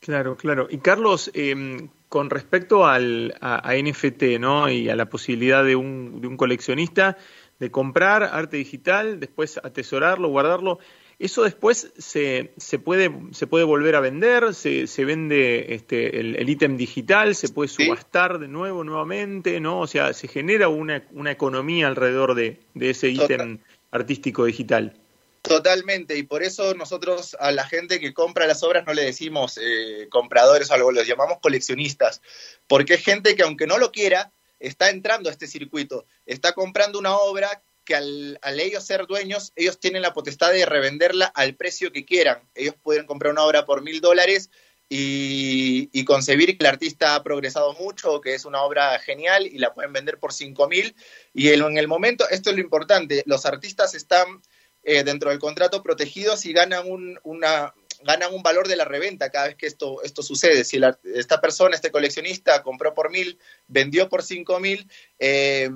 Claro, 0.00 0.36
claro. 0.36 0.68
Y 0.70 0.78
Carlos, 0.78 1.30
eh, 1.34 1.88
con 2.14 2.30
respecto 2.30 2.86
al, 2.86 3.34
a, 3.40 3.74
NFT, 3.74 4.38
¿no? 4.38 4.70
Y 4.70 4.88
a 4.88 4.94
la 4.94 5.06
posibilidad 5.06 5.64
de 5.64 5.74
un, 5.74 6.20
de 6.20 6.28
un 6.28 6.36
coleccionista 6.36 7.16
de 7.58 7.72
comprar 7.72 8.22
arte 8.22 8.56
digital, 8.56 9.18
después 9.18 9.58
atesorarlo, 9.58 10.28
guardarlo, 10.28 10.78
eso 11.18 11.42
después 11.42 11.92
se, 11.98 12.52
se, 12.56 12.78
puede, 12.78 13.10
se 13.32 13.48
puede 13.48 13.64
volver 13.64 13.96
a 13.96 14.00
vender, 14.00 14.54
se, 14.54 14.86
se 14.86 15.04
vende 15.04 15.74
este, 15.74 16.20
el 16.20 16.48
ítem 16.48 16.76
digital, 16.76 17.34
se 17.34 17.48
puede 17.48 17.66
subastar 17.66 18.38
de 18.38 18.46
nuevo, 18.46 18.84
nuevamente, 18.84 19.58
¿no? 19.58 19.80
O 19.80 19.88
sea, 19.88 20.12
se 20.12 20.28
genera 20.28 20.68
una, 20.68 21.02
una 21.10 21.32
economía 21.32 21.88
alrededor 21.88 22.36
de, 22.36 22.60
de 22.74 22.90
ese 22.90 23.08
ítem 23.08 23.58
artístico 23.90 24.44
digital. 24.44 25.00
Totalmente, 25.46 26.16
y 26.16 26.22
por 26.22 26.42
eso 26.42 26.72
nosotros 26.72 27.36
a 27.38 27.52
la 27.52 27.66
gente 27.66 28.00
que 28.00 28.14
compra 28.14 28.46
las 28.46 28.62
obras 28.62 28.86
no 28.86 28.94
le 28.94 29.04
decimos 29.04 29.60
eh, 29.60 30.08
compradores 30.10 30.70
o 30.70 30.74
algo, 30.74 30.90
los 30.90 31.06
llamamos 31.06 31.38
coleccionistas, 31.42 32.22
porque 32.66 32.94
es 32.94 33.04
gente 33.04 33.36
que 33.36 33.42
aunque 33.42 33.66
no 33.66 33.76
lo 33.76 33.92
quiera, 33.92 34.32
está 34.58 34.88
entrando 34.88 35.28
a 35.28 35.32
este 35.32 35.46
circuito, 35.46 36.06
está 36.24 36.54
comprando 36.54 36.98
una 36.98 37.14
obra 37.18 37.62
que 37.84 37.94
al, 37.94 38.38
ellos 38.58 38.84
ser 38.84 39.06
dueños, 39.06 39.52
ellos 39.54 39.78
tienen 39.78 40.00
la 40.00 40.14
potestad 40.14 40.50
de 40.50 40.64
revenderla 40.64 41.26
al 41.26 41.54
precio 41.56 41.92
que 41.92 42.06
quieran. 42.06 42.48
Ellos 42.54 42.74
pueden 42.82 43.04
comprar 43.04 43.30
una 43.30 43.44
obra 43.44 43.66
por 43.66 43.82
mil 43.82 44.00
dólares 44.00 44.48
y, 44.88 46.04
concebir 46.04 46.56
que 46.56 46.64
el 46.64 46.70
artista 46.70 47.14
ha 47.14 47.22
progresado 47.22 47.74
mucho, 47.74 48.22
que 48.22 48.34
es 48.34 48.46
una 48.46 48.62
obra 48.62 48.98
genial 48.98 49.46
y 49.46 49.58
la 49.58 49.74
pueden 49.74 49.92
vender 49.92 50.18
por 50.18 50.32
cinco 50.32 50.68
mil. 50.68 50.96
Y 51.34 51.50
en 51.50 51.76
el 51.76 51.86
momento, 51.86 52.26
esto 52.30 52.48
es 52.48 52.56
lo 52.56 52.62
importante, 52.62 53.22
los 53.26 53.44
artistas 53.44 53.94
están 53.94 54.40
eh, 54.86 55.02
dentro 55.02 55.30
del 55.30 55.38
contrato 55.38 55.82
protegidos 55.82 56.44
y 56.44 56.52
ganan 56.52 56.90
un, 56.90 57.18
una, 57.22 57.72
ganan 58.02 58.34
un 58.34 58.42
valor 58.42 58.68
de 58.68 58.76
la 58.76 58.84
reventa 58.84 59.30
cada 59.30 59.46
vez 59.46 59.56
que 59.56 59.66
esto, 59.66 60.02
esto 60.02 60.22
sucede. 60.22 60.62
Si 60.64 60.78
esta 61.14 61.40
persona, 61.40 61.74
este 61.74 61.90
coleccionista, 61.90 62.62
compró 62.62 62.92
por 62.92 63.10
mil, 63.10 63.38
vendió 63.66 64.10
por 64.10 64.22
cinco 64.22 64.60
mil, 64.60 64.86
eh, 65.18 65.70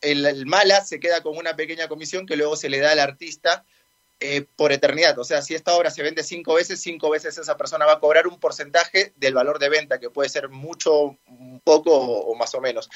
el, 0.00 0.46
mala 0.46 0.84
se 0.84 1.00
queda 1.00 1.20
con 1.22 1.36
una 1.36 1.56
pequeña 1.56 1.88
comisión 1.88 2.24
que 2.24 2.36
luego 2.36 2.54
se 2.54 2.68
le 2.68 2.78
da 2.78 2.92
al 2.92 3.00
artista 3.00 3.64
eh, 4.20 4.46
por 4.54 4.70
eternidad. 4.70 5.18
O 5.18 5.24
sea, 5.24 5.42
si 5.42 5.56
esta 5.56 5.74
obra 5.74 5.90
se 5.90 6.04
vende 6.04 6.22
cinco 6.22 6.54
veces, 6.54 6.80
cinco 6.80 7.10
veces 7.10 7.38
esa 7.38 7.56
persona 7.56 7.86
va 7.86 7.94
a 7.94 8.00
cobrar 8.00 8.28
un 8.28 8.38
porcentaje 8.38 9.12
del 9.16 9.34
valor 9.34 9.58
de 9.58 9.68
venta, 9.68 9.98
que 9.98 10.10
puede 10.10 10.28
ser 10.28 10.48
mucho, 10.48 11.18
poco 11.64 11.92
o, 11.92 12.36
más 12.36 12.54
o 12.54 12.60
menos. 12.60 12.88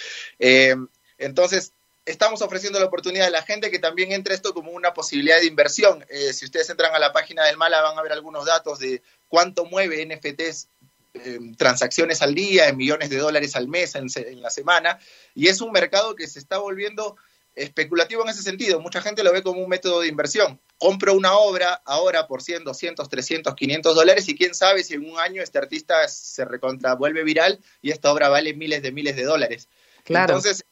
entonces, 1.18 1.72
estamos 2.06 2.40
ofreciendo 2.40 2.78
la 2.78 2.86
oportunidad 2.86 3.26
a 3.26 3.30
la 3.30 3.42
gente 3.42 3.70
que 3.70 3.80
también 3.80 4.12
entre 4.12 4.34
esto 4.34 4.54
como 4.54 4.70
una 4.70 4.94
posibilidad 4.94 5.38
de 5.38 5.46
inversión. 5.46 6.06
Eh, 6.08 6.32
si 6.32 6.44
ustedes 6.44 6.70
entran 6.70 6.94
a 6.94 6.98
la 6.98 7.12
página 7.12 7.44
del 7.44 7.56
Mala 7.56 7.82
van 7.82 7.98
a 7.98 8.02
ver 8.02 8.12
algunos 8.12 8.46
datos 8.46 8.78
de 8.78 9.02
cuánto 9.28 9.64
mueve 9.64 10.06
NFTs 10.06 10.68
eh, 11.14 11.38
transacciones 11.58 12.22
al 12.22 12.34
día, 12.34 12.68
en 12.68 12.76
millones 12.76 13.10
de 13.10 13.18
dólares 13.18 13.56
al 13.56 13.68
mes, 13.68 13.96
en, 13.96 14.08
la 14.40 14.50
semana, 14.50 14.98
y 15.34 15.48
es 15.48 15.60
un 15.60 15.72
mercado 15.72 16.14
que 16.14 16.28
se 16.28 16.38
está 16.38 16.58
volviendo 16.58 17.16
especulativo 17.56 18.22
en 18.22 18.28
ese 18.28 18.42
sentido. 18.42 18.80
Mucha 18.80 19.00
gente 19.00 19.24
lo 19.24 19.32
ve 19.32 19.42
como 19.42 19.62
un 19.62 19.68
método 19.68 20.02
de 20.02 20.08
inversión. 20.08 20.60
Compro 20.78 21.14
una 21.14 21.32
obra 21.34 21.82
ahora 21.86 22.28
por 22.28 22.42
100, 22.42 22.64
200, 22.64 23.08
300, 23.08 23.54
500 23.54 23.94
dólares 23.94 24.28
y 24.28 24.36
quién 24.36 24.54
sabe 24.54 24.84
si 24.84 24.94
en 24.94 25.10
un 25.10 25.18
año 25.18 25.42
este 25.42 25.58
artista 25.58 26.06
se 26.06 26.44
recontra 26.44 26.94
vuelve 26.94 27.24
viral 27.24 27.58
y 27.80 27.90
esta 27.90 28.12
obra 28.12 28.28
vale 28.28 28.52
miles 28.52 28.82
de 28.82 28.92
miles 28.92 29.16
de 29.16 29.24
dólares. 29.24 29.68
Claro. 30.04 30.34
Entonces, 30.34 30.64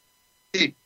sí, 0.53 0.77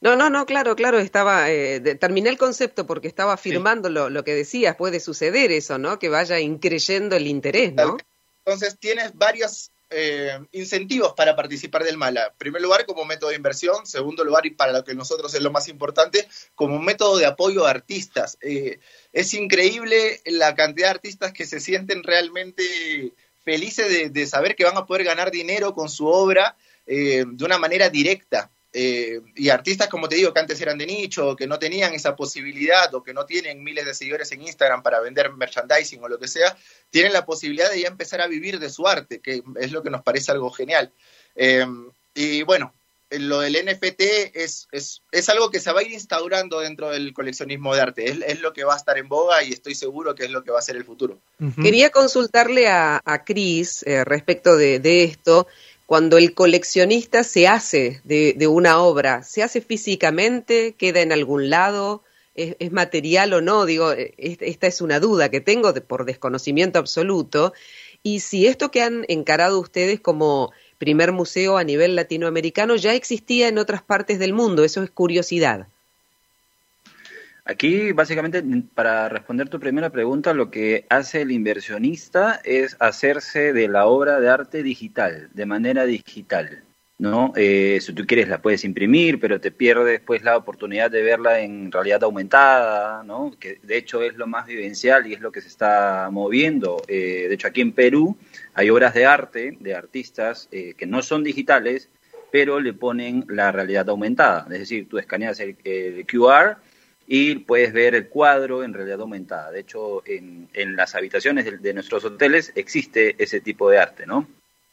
no, 0.00 0.14
no, 0.14 0.28
no, 0.28 0.44
claro, 0.44 0.76
claro, 0.76 0.98
estaba, 0.98 1.50
eh, 1.50 1.80
terminé 1.96 2.28
el 2.28 2.36
concepto 2.36 2.86
porque 2.86 3.08
estaba 3.08 3.32
afirmando 3.32 3.88
lo, 3.88 4.24
que 4.24 4.34
decías, 4.34 4.76
puede 4.76 5.00
suceder 5.00 5.50
eso, 5.52 5.78
¿no? 5.78 5.98
Que 5.98 6.10
vaya 6.10 6.38
increyendo 6.38 7.16
el 7.16 7.26
interés, 7.26 7.72
¿no? 7.72 7.96
Entonces 8.44 8.78
tienes 8.78 9.14
varios 9.14 9.72
eh, 9.88 10.38
incentivos 10.52 11.14
para 11.14 11.34
participar 11.34 11.82
del 11.82 11.96
Mala. 11.96 12.26
En 12.26 12.36
primer 12.36 12.60
lugar, 12.60 12.84
como 12.84 13.06
método 13.06 13.30
de 13.30 13.36
inversión. 13.36 13.86
Segundo 13.86 14.22
lugar, 14.22 14.44
y 14.44 14.50
para 14.50 14.72
lo 14.72 14.84
que 14.84 14.94
nosotros 14.94 15.34
es 15.34 15.40
lo 15.40 15.50
más 15.50 15.66
importante, 15.68 16.28
como 16.54 16.78
método 16.78 17.16
de 17.16 17.26
apoyo 17.26 17.66
a 17.66 17.70
artistas. 17.70 18.36
Eh, 18.42 18.78
es 19.14 19.32
increíble 19.32 20.20
la 20.26 20.54
cantidad 20.54 20.88
de 20.88 20.94
artistas 20.94 21.32
que 21.32 21.46
se 21.46 21.58
sienten 21.58 22.02
realmente 22.02 23.12
felices 23.44 24.12
de, 24.12 24.26
saber 24.26 24.56
que 24.56 24.64
van 24.64 24.76
a 24.76 24.86
poder 24.86 25.04
ganar 25.04 25.30
dinero 25.30 25.74
con 25.74 25.88
su 25.88 26.06
obra 26.06 26.56
de 26.84 27.44
una 27.44 27.58
manera 27.58 27.88
directa. 27.90 28.50
Eh, 28.78 29.22
y 29.36 29.48
artistas, 29.48 29.88
como 29.88 30.06
te 30.06 30.16
digo, 30.16 30.34
que 30.34 30.40
antes 30.40 30.60
eran 30.60 30.76
de 30.76 30.84
nicho, 30.84 31.34
que 31.34 31.46
no 31.46 31.58
tenían 31.58 31.94
esa 31.94 32.14
posibilidad 32.14 32.94
o 32.94 33.02
que 33.02 33.14
no 33.14 33.24
tienen 33.24 33.64
miles 33.64 33.86
de 33.86 33.94
seguidores 33.94 34.30
en 34.32 34.42
Instagram 34.42 34.82
para 34.82 35.00
vender 35.00 35.32
merchandising 35.32 36.04
o 36.04 36.08
lo 36.08 36.18
que 36.18 36.28
sea, 36.28 36.54
tienen 36.90 37.14
la 37.14 37.24
posibilidad 37.24 37.70
de 37.70 37.80
ya 37.80 37.88
empezar 37.88 38.20
a 38.20 38.26
vivir 38.26 38.58
de 38.58 38.68
su 38.68 38.86
arte, 38.86 39.20
que 39.20 39.42
es 39.58 39.72
lo 39.72 39.82
que 39.82 39.88
nos 39.88 40.02
parece 40.02 40.30
algo 40.30 40.50
genial. 40.50 40.92
Eh, 41.34 41.64
y 42.14 42.42
bueno, 42.42 42.74
lo 43.08 43.40
del 43.40 43.54
NFT 43.64 44.02
es, 44.34 44.68
es, 44.70 45.28
algo 45.30 45.50
que 45.50 45.60
se 45.60 45.72
va 45.72 45.80
a 45.80 45.82
ir 45.82 45.92
instaurando 45.92 46.60
dentro 46.60 46.90
del 46.90 47.14
coleccionismo 47.14 47.74
de 47.74 47.80
arte. 47.80 48.10
Es, 48.10 48.40
lo 48.40 48.52
que 48.52 48.64
va 48.64 48.74
a 48.74 48.76
estar 48.76 48.98
en 48.98 49.08
boga 49.08 49.42
y 49.42 49.52
estoy 49.52 49.74
seguro 49.74 50.14
que 50.14 50.24
es 50.24 50.30
lo 50.30 50.44
que 50.44 50.50
va 50.50 50.58
a 50.58 50.62
ser 50.62 50.76
el 50.76 50.84
futuro. 50.84 51.18
Quería 51.62 51.88
consultarle 51.88 52.68
a, 52.68 53.00
a 53.02 53.24
Cris 53.24 53.84
eh, 53.86 54.04
respecto 54.04 54.54
de, 54.54 54.80
de, 54.80 55.04
esto 55.04 55.46
cuando 55.86 56.18
el 56.18 56.34
coleccionista 56.34 57.22
se 57.22 57.46
hace 57.46 58.00
de, 58.04 58.46
una 58.48 58.80
obra, 58.80 59.22
¿se 59.22 59.42
hace 59.42 59.60
físicamente? 59.60 60.74
¿Queda 60.76 61.00
en 61.00 61.12
algún 61.12 61.48
lado? 61.48 62.02
¿Es, 62.34 62.72
material 62.72 63.32
o 63.32 63.40
no? 63.40 63.64
Digo, 63.64 63.92
e, 63.92 64.14
esta 64.18 64.66
es 64.66 64.80
una 64.80 65.00
duda 65.00 65.30
que 65.30 65.40
tengo 65.40 65.72
por 65.74 66.04
desconocimiento 66.04 66.80
absoluto. 66.80 67.54
Y 68.02 68.20
si 68.20 68.46
esto 68.46 68.70
que 68.70 68.82
han 68.82 69.04
encarado 69.08 69.60
ustedes 69.60 70.00
como 70.00 70.52
primer 70.78 71.12
museo 71.12 71.56
a 71.56 71.64
nivel 71.64 71.96
latinoamericano 71.96 72.76
ya 72.76 72.92
existía 72.92 73.48
en 73.48 73.58
otras 73.58 73.82
partes 73.82 74.18
del 74.18 74.34
mundo, 74.34 74.64
eso 74.64 74.82
es 74.82 74.90
curiosidad. 74.90 75.68
Aquí, 77.48 77.92
básicamente, 77.92 78.42
para 78.74 79.08
responder 79.08 79.48
tu 79.48 79.60
primera 79.60 79.90
pregunta, 79.90 80.34
lo 80.34 80.50
que 80.50 80.84
hace 80.88 81.22
el 81.22 81.30
inversionista 81.30 82.40
es 82.42 82.76
hacerse 82.80 83.52
de 83.52 83.68
la 83.68 83.86
obra 83.86 84.18
de 84.18 84.28
arte 84.28 84.64
digital, 84.64 85.30
de 85.32 85.46
manera 85.46 85.86
digital. 85.86 86.64
¿no? 86.98 87.32
Eh, 87.36 87.78
si 87.80 87.92
tú 87.92 88.04
quieres 88.04 88.28
la 88.28 88.42
puedes 88.42 88.64
imprimir, 88.64 89.20
pero 89.20 89.40
te 89.40 89.52
pierdes 89.52 89.86
después 89.86 90.24
la 90.24 90.36
oportunidad 90.36 90.90
de 90.90 91.02
verla 91.02 91.38
en 91.38 91.70
realidad 91.70 92.02
aumentada, 92.02 93.04
¿no? 93.04 93.32
que 93.38 93.60
de 93.62 93.76
hecho 93.76 94.02
es 94.02 94.16
lo 94.16 94.26
más 94.26 94.46
vivencial 94.46 95.06
y 95.06 95.12
es 95.12 95.20
lo 95.20 95.30
que 95.30 95.40
se 95.40 95.48
está 95.48 96.08
moviendo. 96.10 96.82
Eh, 96.88 97.26
de 97.28 97.34
hecho, 97.34 97.46
aquí 97.46 97.60
en 97.60 97.72
Perú 97.72 98.16
hay 98.54 98.70
obras 98.70 98.92
de 98.92 99.06
arte 99.06 99.56
de 99.60 99.72
artistas 99.72 100.48
eh, 100.50 100.74
que 100.76 100.86
no 100.86 101.00
son 101.00 101.22
digitales, 101.22 101.90
pero 102.32 102.58
le 102.58 102.72
ponen 102.72 103.24
la 103.28 103.52
realidad 103.52 103.88
aumentada. 103.88 104.48
Es 104.50 104.58
decir, 104.58 104.88
tú 104.88 104.98
escaneas 104.98 105.38
el 105.38 105.56
QR 105.56 106.56
y 107.06 107.36
puedes 107.36 107.72
ver 107.72 107.94
el 107.94 108.08
cuadro 108.08 108.64
en 108.64 108.74
realidad 108.74 109.00
aumentada. 109.00 109.50
De 109.50 109.60
hecho, 109.60 110.02
en, 110.06 110.48
en 110.54 110.76
las 110.76 110.94
habitaciones 110.94 111.62
de, 111.62 111.74
nuestros 111.74 112.04
hoteles 112.04 112.52
existe 112.56 113.14
ese 113.22 113.40
tipo 113.40 113.70
de 113.70 113.78
arte, 113.78 114.06
¿no? 114.06 114.28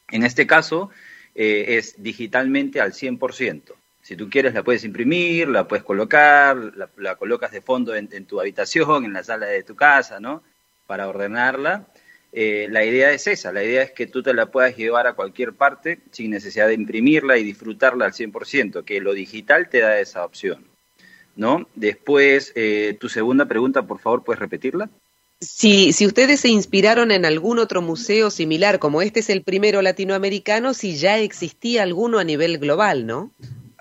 En 0.09 0.23
este 0.23 0.47
caso 0.47 0.89
eh, 1.35 1.77
es 1.77 2.01
digitalmente 2.01 2.81
al 2.81 2.93
100%. 2.93 3.73
Si 4.01 4.15
tú 4.17 4.29
quieres 4.29 4.53
la 4.53 4.63
puedes 4.63 4.83
imprimir, 4.83 5.47
la 5.47 5.67
puedes 5.67 5.83
colocar, 5.85 6.57
la, 6.97 7.15
colocas 7.15 7.51
de 7.51 7.61
fondo 7.61 7.95
en, 7.95 8.25
tu 8.25 8.41
habitación, 8.41 9.05
en 9.05 9.13
la 9.13 9.23
sala 9.23 9.45
de 9.45 9.63
tu 9.63 9.75
casa, 9.75 10.19
¿no? 10.19 10.43
Para 10.87 11.07
ordenarla. 11.07 11.87
Eh, 12.33 12.67
la 12.69 12.83
idea 12.83 13.11
es 13.11 13.27
esa, 13.27 13.53
la 13.53 13.63
idea 13.63 13.83
es 13.83 13.91
que 13.91 14.07
tú 14.07 14.23
te 14.23 14.33
la 14.33 14.47
puedas 14.47 14.75
llevar 14.75 15.05
a 15.05 15.13
cualquier 15.13 15.53
parte 15.53 15.99
sin 16.11 16.31
necesidad 16.31 16.67
de 16.67 16.73
imprimirla 16.73 17.37
y 17.37 17.43
disfrutarla 17.43 18.05
al 18.05 18.13
100%, 18.13 18.83
que 18.83 18.99
lo 18.99 19.13
digital 19.13 19.69
te 19.69 19.79
da 19.79 19.99
esa 19.99 20.25
opción. 20.25 20.72
¿No? 21.35 21.67
Después, 21.75 22.51
eh, 22.55 22.97
tu 22.99 23.09
segunda 23.09 23.45
pregunta, 23.45 23.83
por 23.83 23.99
favor, 23.99 24.23
¿puedes 24.23 24.39
repetirla? 24.39 24.89
Si, 25.39 25.91
si 25.91 26.05
ustedes 26.05 26.39
se 26.39 26.49
inspiraron 26.49 27.11
en 27.11 27.25
algún 27.25 27.59
otro 27.59 27.81
museo 27.81 28.29
similar, 28.29 28.79
como 28.79 29.01
este 29.01 29.19
es 29.19 29.29
el 29.29 29.43
primero 29.43 29.81
latinoamericano, 29.81 30.73
si 30.73 30.95
ya 30.95 31.19
existía 31.19 31.83
alguno 31.83 32.19
a 32.19 32.23
nivel 32.23 32.59
global, 32.59 33.05
¿no? 33.05 33.31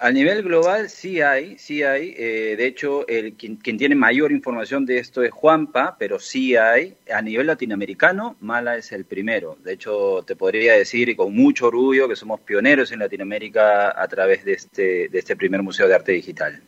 A 0.03 0.11
nivel 0.11 0.43
global 0.43 0.91
sí 0.91 1.21
hay, 1.21 1.57
sí 1.59 1.85
hay. 1.85 2.13
Eh, 2.19 2.57
de 2.59 2.67
hecho, 2.67 3.07
el, 3.07 3.35
quien, 3.35 3.55
quien, 3.55 3.79
tiene 3.79 3.95
mayor 3.95 4.33
información 4.33 4.85
de 4.85 4.99
esto 4.99 5.23
es 5.23 5.31
Juanpa, 5.31 5.95
pero 5.97 6.19
sí 6.19 6.57
hay. 6.57 6.97
A 7.15 7.23
nivel 7.23 7.47
latinoamericano, 7.47 8.35
Mala 8.41 8.77
es 8.77 8.91
el 8.91 9.05
primero. 9.05 9.57
De 9.63 9.75
hecho, 9.75 10.25
te 10.27 10.35
podría 10.35 10.73
decir 10.73 11.15
con 11.15 11.33
mucho 11.33 11.69
orgullo 11.69 12.09
que 12.09 12.17
somos 12.17 12.41
pioneros 12.41 12.91
en 12.91 12.99
Latinoamérica 12.99 13.95
a 13.97 14.09
través 14.09 14.45
de 14.45 14.55
este, 14.55 15.09
de 15.09 15.19
este 15.21 15.37
primer 15.37 15.63
Museo 15.63 15.87
de 15.87 15.95
Arte 15.95 16.11
Digital. 16.11 16.61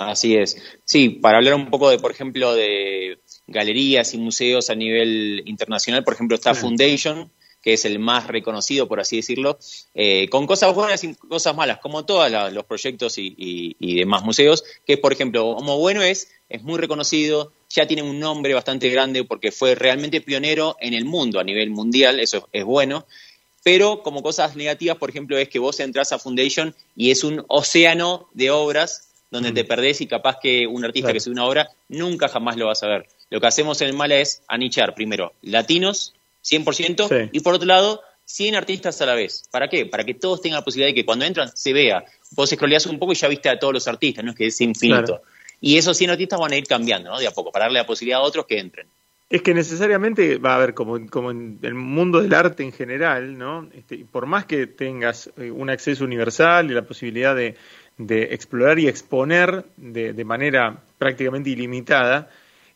Así 0.00 0.34
es. 0.34 0.56
Sí, 0.86 1.10
para 1.10 1.36
hablar 1.36 1.54
un 1.54 1.68
poco 1.68 1.90
de, 1.90 1.98
por 1.98 2.10
ejemplo, 2.10 2.54
de 2.54 3.18
galerías 3.46 4.14
y 4.14 4.18
museos 4.18 4.70
a 4.70 4.74
nivel 4.74 5.42
internacional, 5.44 6.04
por 6.04 6.14
ejemplo, 6.14 6.36
está 6.36 6.54
Foundation, 6.54 7.30
que 7.60 7.74
es 7.74 7.84
el 7.84 7.98
más 7.98 8.26
reconocido, 8.26 8.88
por 8.88 8.98
así 8.98 9.16
decirlo, 9.16 9.58
eh, 9.94 10.26
con 10.30 10.46
cosas 10.46 10.74
buenas 10.74 11.04
y 11.04 11.14
cosas 11.16 11.54
malas, 11.54 11.80
como 11.80 12.06
todos 12.06 12.30
los 12.50 12.64
proyectos 12.64 13.16
y, 13.18 13.76
demás 13.78 14.24
museos, 14.24 14.64
que 14.86 14.96
por 14.96 15.12
ejemplo, 15.12 15.54
como 15.54 15.78
bueno 15.78 16.00
es, 16.00 16.28
es 16.48 16.62
muy 16.62 16.78
reconocido, 16.78 17.52
ya 17.68 17.86
tiene 17.86 18.02
un 18.02 18.18
nombre 18.18 18.54
bastante 18.54 18.88
grande 18.88 19.24
porque 19.24 19.52
fue 19.52 19.74
realmente 19.74 20.22
pionero 20.22 20.76
en 20.80 20.94
el 20.94 21.04
mundo, 21.04 21.40
a 21.40 21.44
nivel 21.44 21.68
mundial, 21.68 22.20
eso 22.20 22.48
es 22.52 22.64
bueno, 22.64 23.06
pero 23.62 24.02
como 24.02 24.22
cosas 24.22 24.56
negativas, 24.56 24.96
por 24.96 25.10
ejemplo, 25.10 25.36
es 25.36 25.50
que 25.50 25.58
vos 25.58 25.78
entras 25.78 26.12
a 26.12 26.18
Foundation 26.18 26.74
y 26.96 27.10
es 27.10 27.22
un 27.22 27.44
océano 27.48 28.30
de 28.32 28.50
obras 28.50 29.09
donde 29.30 29.52
te 29.52 29.64
perdés 29.64 30.00
y 30.00 30.06
capaz 30.06 30.38
que 30.42 30.66
un 30.66 30.84
artista 30.84 31.12
que 31.12 31.20
sube 31.20 31.34
una 31.34 31.46
obra 31.46 31.70
nunca 31.88 32.28
jamás 32.28 32.56
lo 32.56 32.66
vas 32.66 32.82
a 32.82 32.88
ver. 32.88 33.08
Lo 33.30 33.40
que 33.40 33.46
hacemos 33.46 33.80
en 33.80 33.88
el 33.88 33.94
Mala 33.94 34.16
es 34.16 34.42
anichar 34.48 34.94
primero 34.94 35.32
latinos, 35.42 36.14
100%, 36.44 37.30
y 37.32 37.40
por 37.40 37.54
otro 37.54 37.66
lado, 37.66 38.02
100 38.24 38.56
artistas 38.56 39.00
a 39.02 39.06
la 39.06 39.14
vez. 39.14 39.44
¿Para 39.50 39.68
qué? 39.68 39.86
Para 39.86 40.04
que 40.04 40.14
todos 40.14 40.40
tengan 40.40 40.60
la 40.60 40.64
posibilidad 40.64 40.90
de 40.90 40.94
que 40.94 41.04
cuando 41.04 41.24
entran 41.24 41.50
se 41.54 41.72
vea. 41.72 42.04
Vos 42.32 42.50
scrolleás 42.50 42.86
un 42.86 42.98
poco 42.98 43.12
y 43.12 43.16
ya 43.16 43.28
viste 43.28 43.48
a 43.48 43.58
todos 43.58 43.74
los 43.74 43.88
artistas, 43.88 44.24
no 44.24 44.32
es 44.32 44.36
que 44.36 44.46
es 44.46 44.60
infinito. 44.60 45.22
Y 45.60 45.76
esos 45.76 45.96
100 45.96 46.10
artistas 46.10 46.40
van 46.40 46.52
a 46.52 46.56
ir 46.56 46.64
cambiando, 46.64 47.10
¿no? 47.10 47.18
De 47.18 47.26
a 47.26 47.32
poco, 47.32 47.52
para 47.52 47.66
darle 47.66 47.80
la 47.80 47.86
posibilidad 47.86 48.20
a 48.20 48.22
otros 48.22 48.46
que 48.46 48.58
entren. 48.58 48.86
Es 49.28 49.42
que 49.42 49.54
necesariamente 49.54 50.38
va 50.38 50.54
a 50.54 50.56
haber, 50.56 50.74
como, 50.74 51.06
como 51.08 51.30
en 51.30 51.60
el 51.62 51.74
mundo 51.74 52.20
del 52.20 52.34
arte 52.34 52.64
en 52.64 52.72
general, 52.72 53.38
¿no? 53.38 53.68
Este, 53.72 54.04
por 54.10 54.26
más 54.26 54.44
que 54.44 54.66
tengas 54.66 55.30
eh, 55.36 55.52
un 55.52 55.70
acceso 55.70 56.04
universal 56.04 56.68
y 56.68 56.74
la 56.74 56.82
posibilidad 56.82 57.36
de, 57.36 57.54
explorar 58.08 58.78
y 58.78 58.88
exponer 58.88 59.64
de, 59.76 60.12
de, 60.12 60.24
manera 60.24 60.82
prácticamente 60.98 61.50
ilimitada, 61.50 62.30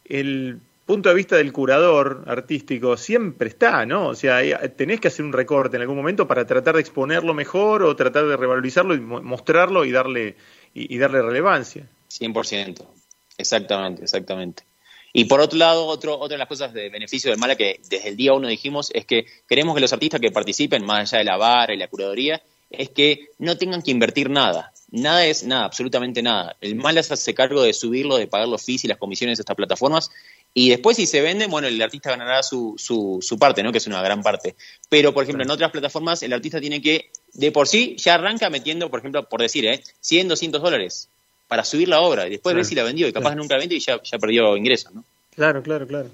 el 0.05 0.61
punto 0.85 1.09
de 1.09 1.15
vista 1.15 1.37
del 1.37 1.53
curador 1.53 2.25
artístico 2.27 2.97
siempre 2.97 3.49
está, 3.49 3.87
¿no? 3.87 4.09
O 4.09 4.15
sea, 4.15 4.41
tenés 4.71 5.01
que 5.01 5.09
hacer 5.09 5.25
un 5.25 5.33
recorte 5.33 5.77
en 5.77 5.83
algún 5.83 5.97
momento 5.97 6.29
para 6.29 6.47
tratar 6.47 6.75
de 6.75 6.81
exponerlo 6.83 7.33
mejor 7.33 7.83
o 7.83 7.97
tratar 7.97 8.27
de 8.27 8.37
revalorizarlo 8.37 8.95
y 8.95 9.01
mostrarlo 9.01 9.85
y 9.85 9.93
darle, 9.93 10.37
y, 10.75 10.99
darle 10.99 11.23
relevancia. 11.23 11.89
100%, 12.11 12.87
exactamente, 13.39 14.03
exactamente. 14.03 14.65
Y 15.13 15.25
por 15.25 15.41
otro 15.41 15.59
lado, 15.59 15.87
otro, 15.87 16.19
otra 16.19 16.35
de 16.35 16.39
las 16.39 16.49
cosas 16.49 16.75
de 16.75 16.91
beneficio 16.91 17.31
del 17.31 17.39
Mala 17.39 17.57
que 17.57 17.81
desde 17.89 18.09
el 18.09 18.17
día 18.17 18.35
uno 18.35 18.49
dijimos 18.49 18.91
es 18.93 19.07
que 19.07 19.27
queremos 19.49 19.75
que 19.75 19.81
los 19.81 19.93
artistas 19.93 20.21
que 20.21 20.33
participen, 20.33 20.85
más 20.85 21.13
allá 21.13 21.19
de 21.21 21.25
la 21.25 21.37
barra 21.37 21.73
y 21.73 21.79
la 21.79 21.89
curaduría, 21.89 22.43
es 22.69 22.91
que 22.91 23.29
no 23.39 23.57
tengan 23.57 23.81
que 23.81 23.93
invertir 23.93 24.29
nada. 24.29 24.74
Nada 24.95 25.27
es 25.27 25.43
nada, 25.43 25.65
absolutamente 25.65 26.23
nada. 26.23 26.55
El 26.61 26.77
Mala 26.77 27.03
se 27.03 27.15
hace 27.15 27.35
cargo 27.35 27.65
de 27.65 27.73
subirlo, 27.73 28.17
de 28.17 28.29
pagar 28.29 28.47
los 28.47 28.63
fees 28.63 28.85
y 28.85 28.89
las 28.89 28.97
comisiones 28.97 29.39
de 29.39 29.43
estas 29.43 29.57
plataformas. 29.57 30.09
Y 30.55 30.69
después, 30.69 30.97
si 30.97 31.07
se 31.07 31.21
vende, 31.21 31.49
bueno, 31.49 31.67
el 31.67 31.83
artista 31.83 32.11
ganará 32.11 32.45
su, 32.45 32.77
su, 32.79 33.19
su 33.21 33.37
parte, 33.37 33.65
¿no? 33.65 33.73
Que 33.73 33.79
es 33.79 33.89
una 33.89 34.01
gran 34.03 34.23
parte. 34.23 34.55
Pero, 34.89 35.13
por 35.13 35.25
ejemplo, 35.25 35.43
en 35.43 35.51
otras 35.51 35.73
plataformas, 35.73 36.23
el 36.23 36.33
artista 36.33 36.61
tiene 36.61 36.81
que, 36.81 37.11
de 37.33 37.51
por 37.51 37.67
sí, 37.67 37.97
ya 37.99 38.15
arranca 38.15 38.51
metiendo, 38.51 38.89
por 38.89 39.01
ejemplo, 39.01 39.29
por 39.29 39.41
decir, 39.41 39.67
¿eh? 39.67 39.83
100, 39.99 40.29
200 40.29 40.63
dólares 40.63 41.09
para 41.49 41.65
subir 41.65 41.89
la 41.89 42.01
obra 42.01 42.29
y 42.29 42.31
después 42.31 42.55
ver 42.55 42.65
si 42.65 42.77
la 42.77 42.85
vendió 42.85 43.09
y 43.09 43.13
capaz 43.13 43.35
nunca 43.35 43.57
vendió 43.57 43.77
y 43.77 43.81
ya, 43.81 44.01
ya 44.01 44.19
perdió 44.21 44.57
ingresos, 44.57 44.95
¿no? 44.95 45.05
Claro, 45.35 45.61
claro, 45.65 45.89
claro. 45.89 46.09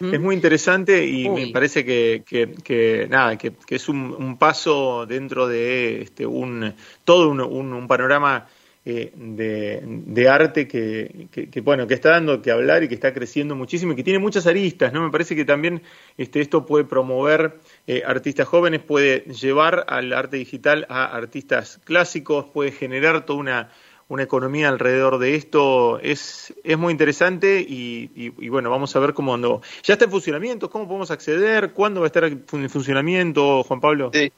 Es 0.00 0.18
muy 0.18 0.34
interesante 0.34 1.04
y 1.04 1.28
me 1.28 1.48
parece 1.48 1.84
que, 1.84 2.22
que, 2.26 3.06
nada, 3.10 3.36
que, 3.36 3.52
es 3.68 3.88
un, 3.88 4.38
paso 4.38 5.04
dentro 5.04 5.46
de 5.46 6.00
este, 6.00 6.24
un 6.24 6.74
todo 7.04 7.28
un, 7.28 7.40
un, 7.40 7.86
panorama 7.86 8.46
eh, 8.86 9.12
de, 9.14 9.82
de, 9.84 10.28
arte 10.28 10.66
que, 10.66 11.28
que, 11.30 11.60
bueno 11.60 11.86
que 11.86 11.92
está 11.92 12.12
dando 12.12 12.40
que 12.40 12.50
hablar 12.50 12.82
y 12.82 12.88
que 12.88 12.94
está 12.94 13.12
creciendo 13.12 13.54
muchísimo 13.54 13.92
y 13.92 13.96
que 13.96 14.02
tiene 14.02 14.18
muchas 14.18 14.46
aristas, 14.46 14.90
¿no? 14.94 15.02
Me 15.02 15.10
parece 15.10 15.36
que 15.36 15.44
también 15.44 15.82
este, 16.16 16.40
esto 16.40 16.64
puede 16.64 16.84
promover 16.84 17.60
eh, 17.86 18.02
artistas 18.06 18.48
jóvenes, 18.48 18.80
puede 18.80 19.20
llevar 19.24 19.84
al 19.86 20.14
arte 20.14 20.38
digital 20.38 20.86
a 20.88 21.04
artistas 21.14 21.78
clásicos, 21.84 22.46
puede 22.46 22.72
generar 22.72 23.26
toda 23.26 23.38
una 23.38 23.70
una 24.10 24.24
economía 24.24 24.68
alrededor 24.68 25.20
de 25.20 25.36
esto 25.36 26.00
es, 26.00 26.52
es 26.64 26.76
muy 26.76 26.90
interesante 26.90 27.64
y, 27.66 28.28
bueno, 28.48 28.68
vamos 28.68 28.94
a 28.96 28.98
ver 28.98 29.14
cómo 29.14 29.34
ando. 29.34 29.62
¿Ya 29.84 29.94
está 29.94 30.06
en 30.06 30.10
funcionamiento? 30.10 30.68
¿Cómo 30.68 30.88
podemos 30.88 31.12
acceder? 31.12 31.72
¿Cuándo 31.72 32.00
va 32.00 32.06
a 32.06 32.08
estar 32.08 32.24
en 32.24 32.44
funcionamiento, 32.68 33.62
Juan 33.62 33.80
Pablo? 33.80 34.10
Sí. 34.12 34.32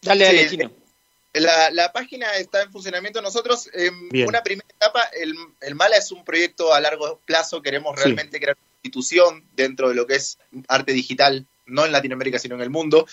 Dale, 0.00 0.24
dale, 0.24 0.70
La, 1.32 1.70
la, 1.72 1.92
página 1.92 2.36
está 2.36 2.62
en 2.62 2.70
funcionamiento. 2.70 3.20
Nosotros, 3.20 3.68
en 3.72 4.26
una 4.28 4.44
primera 4.44 4.68
etapa, 4.76 5.02
el, 5.20 5.34
el, 5.60 5.74
Mala 5.74 5.96
es 5.96 6.12
un 6.12 6.24
proyecto 6.24 6.72
a 6.72 6.80
largo 6.80 7.18
plazo. 7.26 7.62
Queremos 7.62 7.96
realmente 7.96 8.38
crear 8.38 8.56
una 8.56 8.76
institución 8.84 9.44
dentro 9.56 9.88
de 9.88 9.96
lo 9.96 10.06
que 10.06 10.14
es 10.14 10.38
arte 10.68 10.92
digital, 10.92 11.46
no 11.66 11.84
en 11.84 11.90
Latinoamérica, 11.90 12.38
sino 12.38 12.54
en 12.54 12.60
el 12.60 12.70
mundo. 12.70 13.08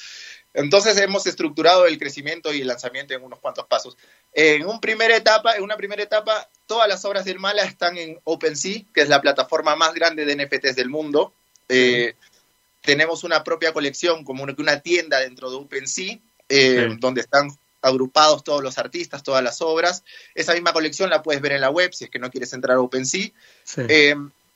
Entonces 0.54 0.98
hemos 0.98 1.28
estructurado 1.28 1.86
el 1.86 2.00
crecimiento 2.00 2.52
y 2.52 2.62
el 2.62 2.68
lanzamiento 2.68 3.14
en 3.14 3.24
unos 3.24 3.40
cuantos 3.40 3.68
pasos. 3.68 3.98
En, 4.34 4.66
una 4.66 4.80
primera 4.80 5.16
etapa, 5.16 5.56
en 5.56 5.64
una 5.64 5.78
primera 5.78 6.02
etapa, 6.02 6.50
todas 6.66 6.88
las 6.88 7.06
obras 7.06 7.26
del 7.26 7.40
Mala 7.40 7.64
están 7.64 7.98
en 7.98 8.20
OpenSea, 8.24 8.82
que 8.94 9.02
es 9.02 9.10
la 9.10 9.22
plataforma 9.22 9.76
más 9.76 9.94
grande 9.94 10.26
de 10.26 10.36
NFTs 10.36 10.76
del 10.76 10.90
mundo. 10.90 11.34
Eh, 11.68 12.16
tenemos 12.82 13.24
una 13.24 13.44
propia 13.44 13.74
colección, 13.74 14.24
como 14.24 14.44
una, 14.44 14.80
tienda 14.80 15.20
dentro 15.20 15.52
de 15.52 15.58
OpenSea, 15.58 16.18
eh, 16.50 16.96
donde 17.00 17.22
están 17.22 17.50
agrupados 17.82 18.44
todos 18.44 18.64
los 18.64 18.78
artistas, 18.78 19.24
todas 19.24 19.44
las 19.44 19.62
obras. 19.62 20.04
Esa 20.34 20.54
misma 20.54 20.74
colección 20.74 21.10
la 21.10 21.22
puedes 21.22 21.42
ver 21.42 21.54
en 21.54 21.62
la 21.62 21.70
web 21.70 21.94
si 21.94 22.06
es 22.06 22.10
que 22.10 22.20
no 22.20 22.32
quieres 22.32 22.52
entrar 22.54 22.78
a 22.78 22.82
OpenSea. 22.82 23.30
Eh, 23.88 24.16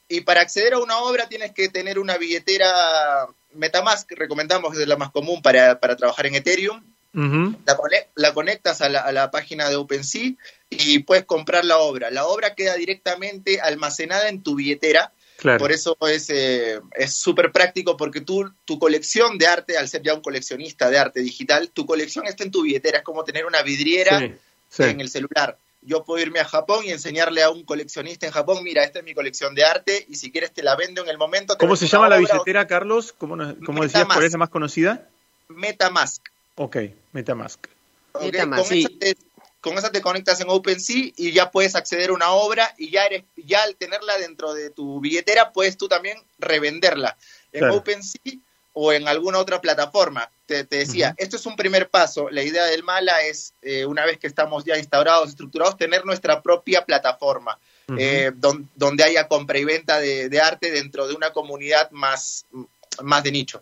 y 0.09 0.21
para 0.21 0.41
acceder 0.41 0.73
a 0.73 0.79
una 0.79 0.97
obra 0.99 1.29
tienes 1.29 1.51
que 1.53 1.69
tener 1.69 1.99
una 1.99 2.17
billetera 2.17 3.27
Metamask, 3.55 4.11
recomendamos 4.11 4.77
es 4.77 4.87
la 4.87 4.97
más 4.97 5.11
común 5.11 5.41
para, 5.41 5.79
para 5.79 5.95
trabajar 5.95 6.25
en 6.25 6.35
Ethereum. 6.35 6.83
la, 8.15 8.33
conectas 8.33 8.81
a 8.81 8.89
la, 8.89 9.31
página 9.31 9.69
de 9.69 9.75
OpenSea 9.75 10.31
y 10.69 10.99
puedes 10.99 11.25
comprar 11.25 11.63
la 11.65 11.77
obra. 11.77 12.09
La 12.11 12.25
obra 12.25 12.55
queda 12.55 12.75
directamente 12.75 13.61
almacenada 13.61 14.29
en 14.29 14.41
tu 14.41 14.55
billetera. 14.55 15.11
Por 15.57 15.71
eso 15.73 15.97
es 16.07 16.29
eh, 16.29 16.79
súper 17.07 17.51
práctico 17.51 17.97
porque 17.97 18.21
tú, 18.21 18.49
tu 18.63 18.79
colección 18.79 19.37
de 19.37 19.47
arte, 19.47 19.77
al 19.77 19.89
ser 19.89 20.01
ya 20.01 20.13
un 20.13 20.21
coleccionista 20.21 20.89
de 20.89 20.97
arte 20.97 21.19
digital, 21.19 21.69
tu 21.69 21.85
colección 21.85 22.25
está 22.27 22.43
en 22.43 22.51
tu 22.51 22.63
billetera. 22.63 22.99
Es 22.99 23.03
como 23.03 23.23
tener 23.23 23.45
una 23.45 23.61
vidriera 23.61 24.19
en 24.19 25.01
el 25.01 25.09
celular 25.09 25.57
yo 25.85 26.03
puedo 26.03 26.21
irme 26.21 26.39
a 26.39 26.45
Japón 26.45 26.83
y 26.85 26.91
enseñarle 26.91 27.43
a 27.43 27.49
un 27.49 27.63
coleccionista 27.63 28.25
en 28.25 28.31
Japón, 28.31 28.63
mira, 28.63 28.83
esta 28.83 28.99
es 28.99 29.05
mi 29.05 29.13
colección 29.13 29.55
de 29.55 29.63
arte 29.63 30.05
y 30.07 30.15
si 30.15 30.31
quieres 30.31 30.53
te 30.53 30.63
la 30.63 30.75
vendo 30.75 31.01
en 31.01 31.09
el 31.09 31.17
momento. 31.17 31.57
¿Cómo 31.57 31.75
se 31.75 31.87
llama 31.87 32.09
la 32.09 32.17
billetera, 32.17 32.67
Carlos? 32.67 33.13
¿Cómo, 33.17 33.37
cómo 33.65 33.83
decías, 33.83 34.05
cuál 34.05 34.23
es 34.23 34.31
la 34.31 34.37
más 34.37 34.49
conocida? 34.49 35.07
Metamask. 35.47 36.23
Ok, 36.55 36.77
Metamask. 37.11 37.67
Metamask 38.21 38.71
con, 39.63 39.77
esa 39.77 39.91
te, 39.91 40.01
conectas 40.01 40.41
en 40.41 40.49
OpenSea 40.49 41.13
y 41.15 41.31
ya 41.31 41.49
puedes 41.49 41.75
acceder 41.75 42.09
a 42.09 42.13
una 42.13 42.31
obra 42.31 42.75
y 42.77 42.91
ya 42.91 43.05
eres 43.05 43.23
ya 43.37 43.63
al 43.63 43.77
tenerla 43.77 44.17
dentro 44.17 44.53
de 44.53 44.69
tu 44.69 44.99
billetera 44.99 45.53
puedes 45.53 45.77
tú 45.77 45.87
también 45.87 46.17
revenderla. 46.37 47.17
En 47.53 47.69
OpenSea 47.69 48.33
o 48.73 48.91
en 48.91 49.07
alguna 49.07 49.39
otra 49.39 49.61
plataforma. 49.61 50.29
Te, 50.45 50.63
decía, 50.65 51.15
esto 51.17 51.37
es 51.37 51.45
un 51.45 51.55
primer 51.55 51.89
paso. 51.89 52.29
La 52.29 52.43
idea 52.43 52.65
del 52.65 52.83
Mala 52.83 53.23
es, 53.23 53.53
eh, 53.61 53.85
una 53.85 54.05
vez 54.05 54.19
que 54.19 54.27
estamos 54.27 54.65
ya 54.65 54.77
instaurados, 54.77 55.29
estructurados, 55.29 55.77
tener 55.77 56.05
nuestra 56.05 56.41
propia 56.41 56.85
plataforma, 56.85 57.57
eh, 57.97 58.31
donde 58.35 59.03
haya 59.03 59.27
compra 59.27 59.57
y 59.57 59.63
venta 59.63 59.99
de, 59.99 60.41
arte 60.41 60.71
dentro 60.71 61.07
de 61.07 61.15
una 61.15 61.31
comunidad 61.31 61.89
más, 61.91 62.45
más 63.01 63.23
de 63.23 63.31
nicho. 63.31 63.61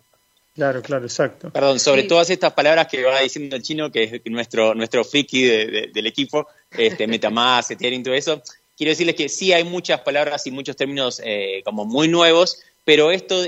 Claro, 0.54 0.82
claro, 0.82 1.04
exacto. 1.04 1.50
Perdón, 1.50 1.80
sobre 1.80 2.02
todas 2.02 2.28
estas 2.28 2.52
palabras 2.52 2.86
que 2.88 3.02
va 3.02 3.20
diciendo 3.20 3.56
el 3.56 3.62
chino, 3.62 3.90
que 3.90 4.02
es 4.02 4.20
nuestro, 4.26 4.74
nuestro 4.74 5.02
friki 5.02 5.44
del 5.44 6.06
equipo, 6.06 6.46
este, 6.70 7.06
Metamask, 7.08 7.70
Ethereum, 7.70 8.02
todo 8.02 8.14
eso, 8.14 8.42
quiero 8.76 8.90
decirles 8.90 9.14
que 9.14 9.28
sí 9.28 9.52
hay 9.52 9.64
muchas 9.64 10.00
palabras 10.00 10.46
y 10.46 10.50
muchos 10.50 10.76
términos 10.76 11.20
eh, 11.24 11.62
como 11.64 11.84
muy 11.84 12.08
nuevos, 12.08 12.60
pero 12.84 13.10
esto 13.10 13.42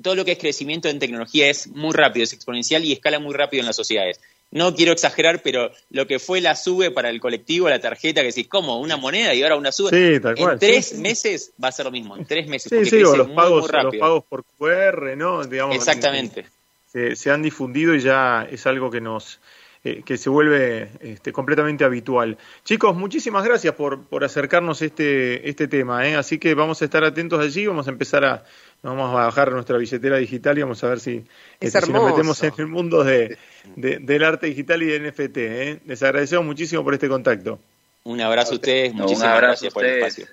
todo 0.00 0.14
lo 0.14 0.24
que 0.24 0.32
es 0.32 0.38
crecimiento 0.38 0.88
en 0.88 0.98
tecnología 0.98 1.48
es 1.48 1.68
muy 1.68 1.92
rápido, 1.92 2.24
es 2.24 2.32
exponencial 2.32 2.84
y 2.84 2.92
escala 2.92 3.18
muy 3.18 3.34
rápido 3.34 3.60
en 3.60 3.66
las 3.66 3.76
sociedades. 3.76 4.20
No 4.52 4.74
quiero 4.74 4.92
exagerar, 4.92 5.40
pero 5.42 5.72
lo 5.90 6.06
que 6.06 6.18
fue 6.18 6.42
la 6.42 6.54
sube 6.54 6.90
para 6.90 7.08
el 7.08 7.20
colectivo, 7.20 7.70
la 7.70 7.80
tarjeta, 7.80 8.20
que 8.20 8.26
decís, 8.28 8.48
¿cómo? 8.48 8.78
¿Una 8.80 8.98
moneda 8.98 9.32
y 9.32 9.42
ahora 9.42 9.56
una 9.56 9.72
sube? 9.72 9.90
Sí, 9.90 10.20
tal 10.20 10.36
cual. 10.36 10.52
En 10.52 10.58
tres 10.58 10.98
meses 10.98 11.52
va 11.62 11.68
a 11.68 11.72
ser 11.72 11.86
lo 11.86 11.90
mismo, 11.90 12.18
en 12.18 12.26
tres 12.26 12.46
meses. 12.46 12.70
Sí, 12.70 12.84
sí, 12.84 13.02
o 13.02 13.16
los, 13.16 13.30
pagos, 13.30 13.70
los 13.72 13.96
pagos 13.96 14.24
por 14.28 14.44
QR, 14.58 15.16
¿no? 15.16 15.42
Digamos, 15.44 15.74
Exactamente. 15.74 16.44
Se, 16.92 17.30
han 17.30 17.42
difundido 17.42 17.94
y 17.94 18.00
ya 18.00 18.46
es 18.50 18.66
algo 18.66 18.90
que 18.90 19.00
nos, 19.00 19.40
eh, 19.84 20.02
que 20.04 20.16
se 20.16 20.30
vuelve 20.30 20.90
este, 21.00 21.32
completamente 21.32 21.82
habitual. 21.84 22.38
Chicos, 22.64 22.96
muchísimas 22.96 23.44
gracias 23.44 23.74
por, 23.74 24.04
por 24.04 24.22
acercarnos 24.22 24.80
este, 24.80 25.48
este 25.48 25.66
tema, 25.66 26.06
¿eh? 26.06 26.14
así 26.14 26.38
que 26.38 26.54
vamos 26.54 26.80
a 26.82 26.84
estar 26.84 27.02
atentos 27.02 27.40
allí, 27.40 27.66
vamos 27.66 27.88
a 27.88 27.90
empezar 27.90 28.24
a, 28.24 28.44
vamos 28.82 29.10
a 29.10 29.24
bajar 29.24 29.50
nuestra 29.50 29.76
billetera 29.78 30.18
digital 30.18 30.56
y 30.56 30.62
vamos 30.62 30.84
a 30.84 30.88
ver 30.88 31.00
si, 31.00 31.24
este, 31.60 31.80
nos 31.90 32.10
metemos 32.10 32.40
en 32.44 32.52
el 32.58 32.68
mundo 32.68 33.02
de, 33.02 33.38
del 33.74 34.22
arte 34.22 34.46
digital 34.46 34.84
y 34.84 34.86
de 34.86 35.10
NFT. 35.10 35.36
¿eh? 35.38 35.80
Les 35.84 36.00
agradecemos 36.02 36.44
muchísimo 36.44 36.84
por 36.84 36.94
este 36.94 37.08
contacto. 37.08 37.58
Un 38.04 38.20
abrazo 38.20 38.52
a 38.52 38.54
ustedes, 38.54 38.94
muchísimas 38.94 39.36
gracias 39.36 39.74
por 39.74 39.84
el 39.84 39.98
espacio. 39.98 40.26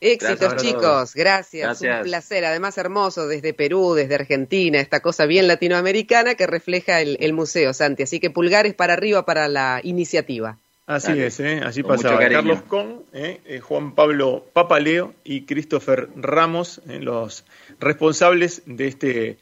Éxitos 0.00 0.56
chicos, 0.56 1.14
gracias. 1.14 1.80
un 1.80 2.02
placer, 2.02 2.44
además 2.44 2.76
hermoso 2.76 3.26
desde 3.26 3.54
Perú, 3.54 3.94
desde 3.94 4.14
Argentina, 4.14 4.78
esta 4.78 5.00
cosa 5.00 5.24
bien 5.26 5.48
latinoamericana 5.48 6.34
que 6.34 6.46
refleja 6.46 7.00
el, 7.00 7.16
el 7.20 7.32
museo, 7.32 7.72
Santi. 7.72 8.02
Así 8.02 8.20
que 8.20 8.30
pulgares 8.30 8.74
para 8.74 8.92
arriba 8.92 9.24
para 9.24 9.48
la 9.48 9.80
iniciativa. 9.82 10.58
Así 10.86 11.20
es, 11.20 11.40
¿eh? 11.40 11.60
así 11.64 11.82
pasaba. 11.82 12.16
Carlos 12.20 12.62
Con, 12.62 13.02
¿eh? 13.12 13.40
Eh, 13.44 13.58
Juan 13.58 13.96
Pablo 13.96 14.46
Papaleo 14.52 15.14
y 15.24 15.44
Christopher 15.44 16.08
Ramos, 16.14 16.80
los 16.86 17.44
responsables 17.80 18.62
de 18.66 18.86
este 18.86 19.38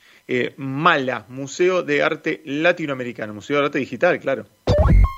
Mala, 0.56 1.26
Museo 1.28 1.82
de 1.82 2.02
Arte 2.02 2.40
Latinoamericano, 2.46 3.34
Museo 3.34 3.58
de 3.58 3.64
Arte 3.66 3.78
Digital, 3.78 4.18
claro. 4.20 4.46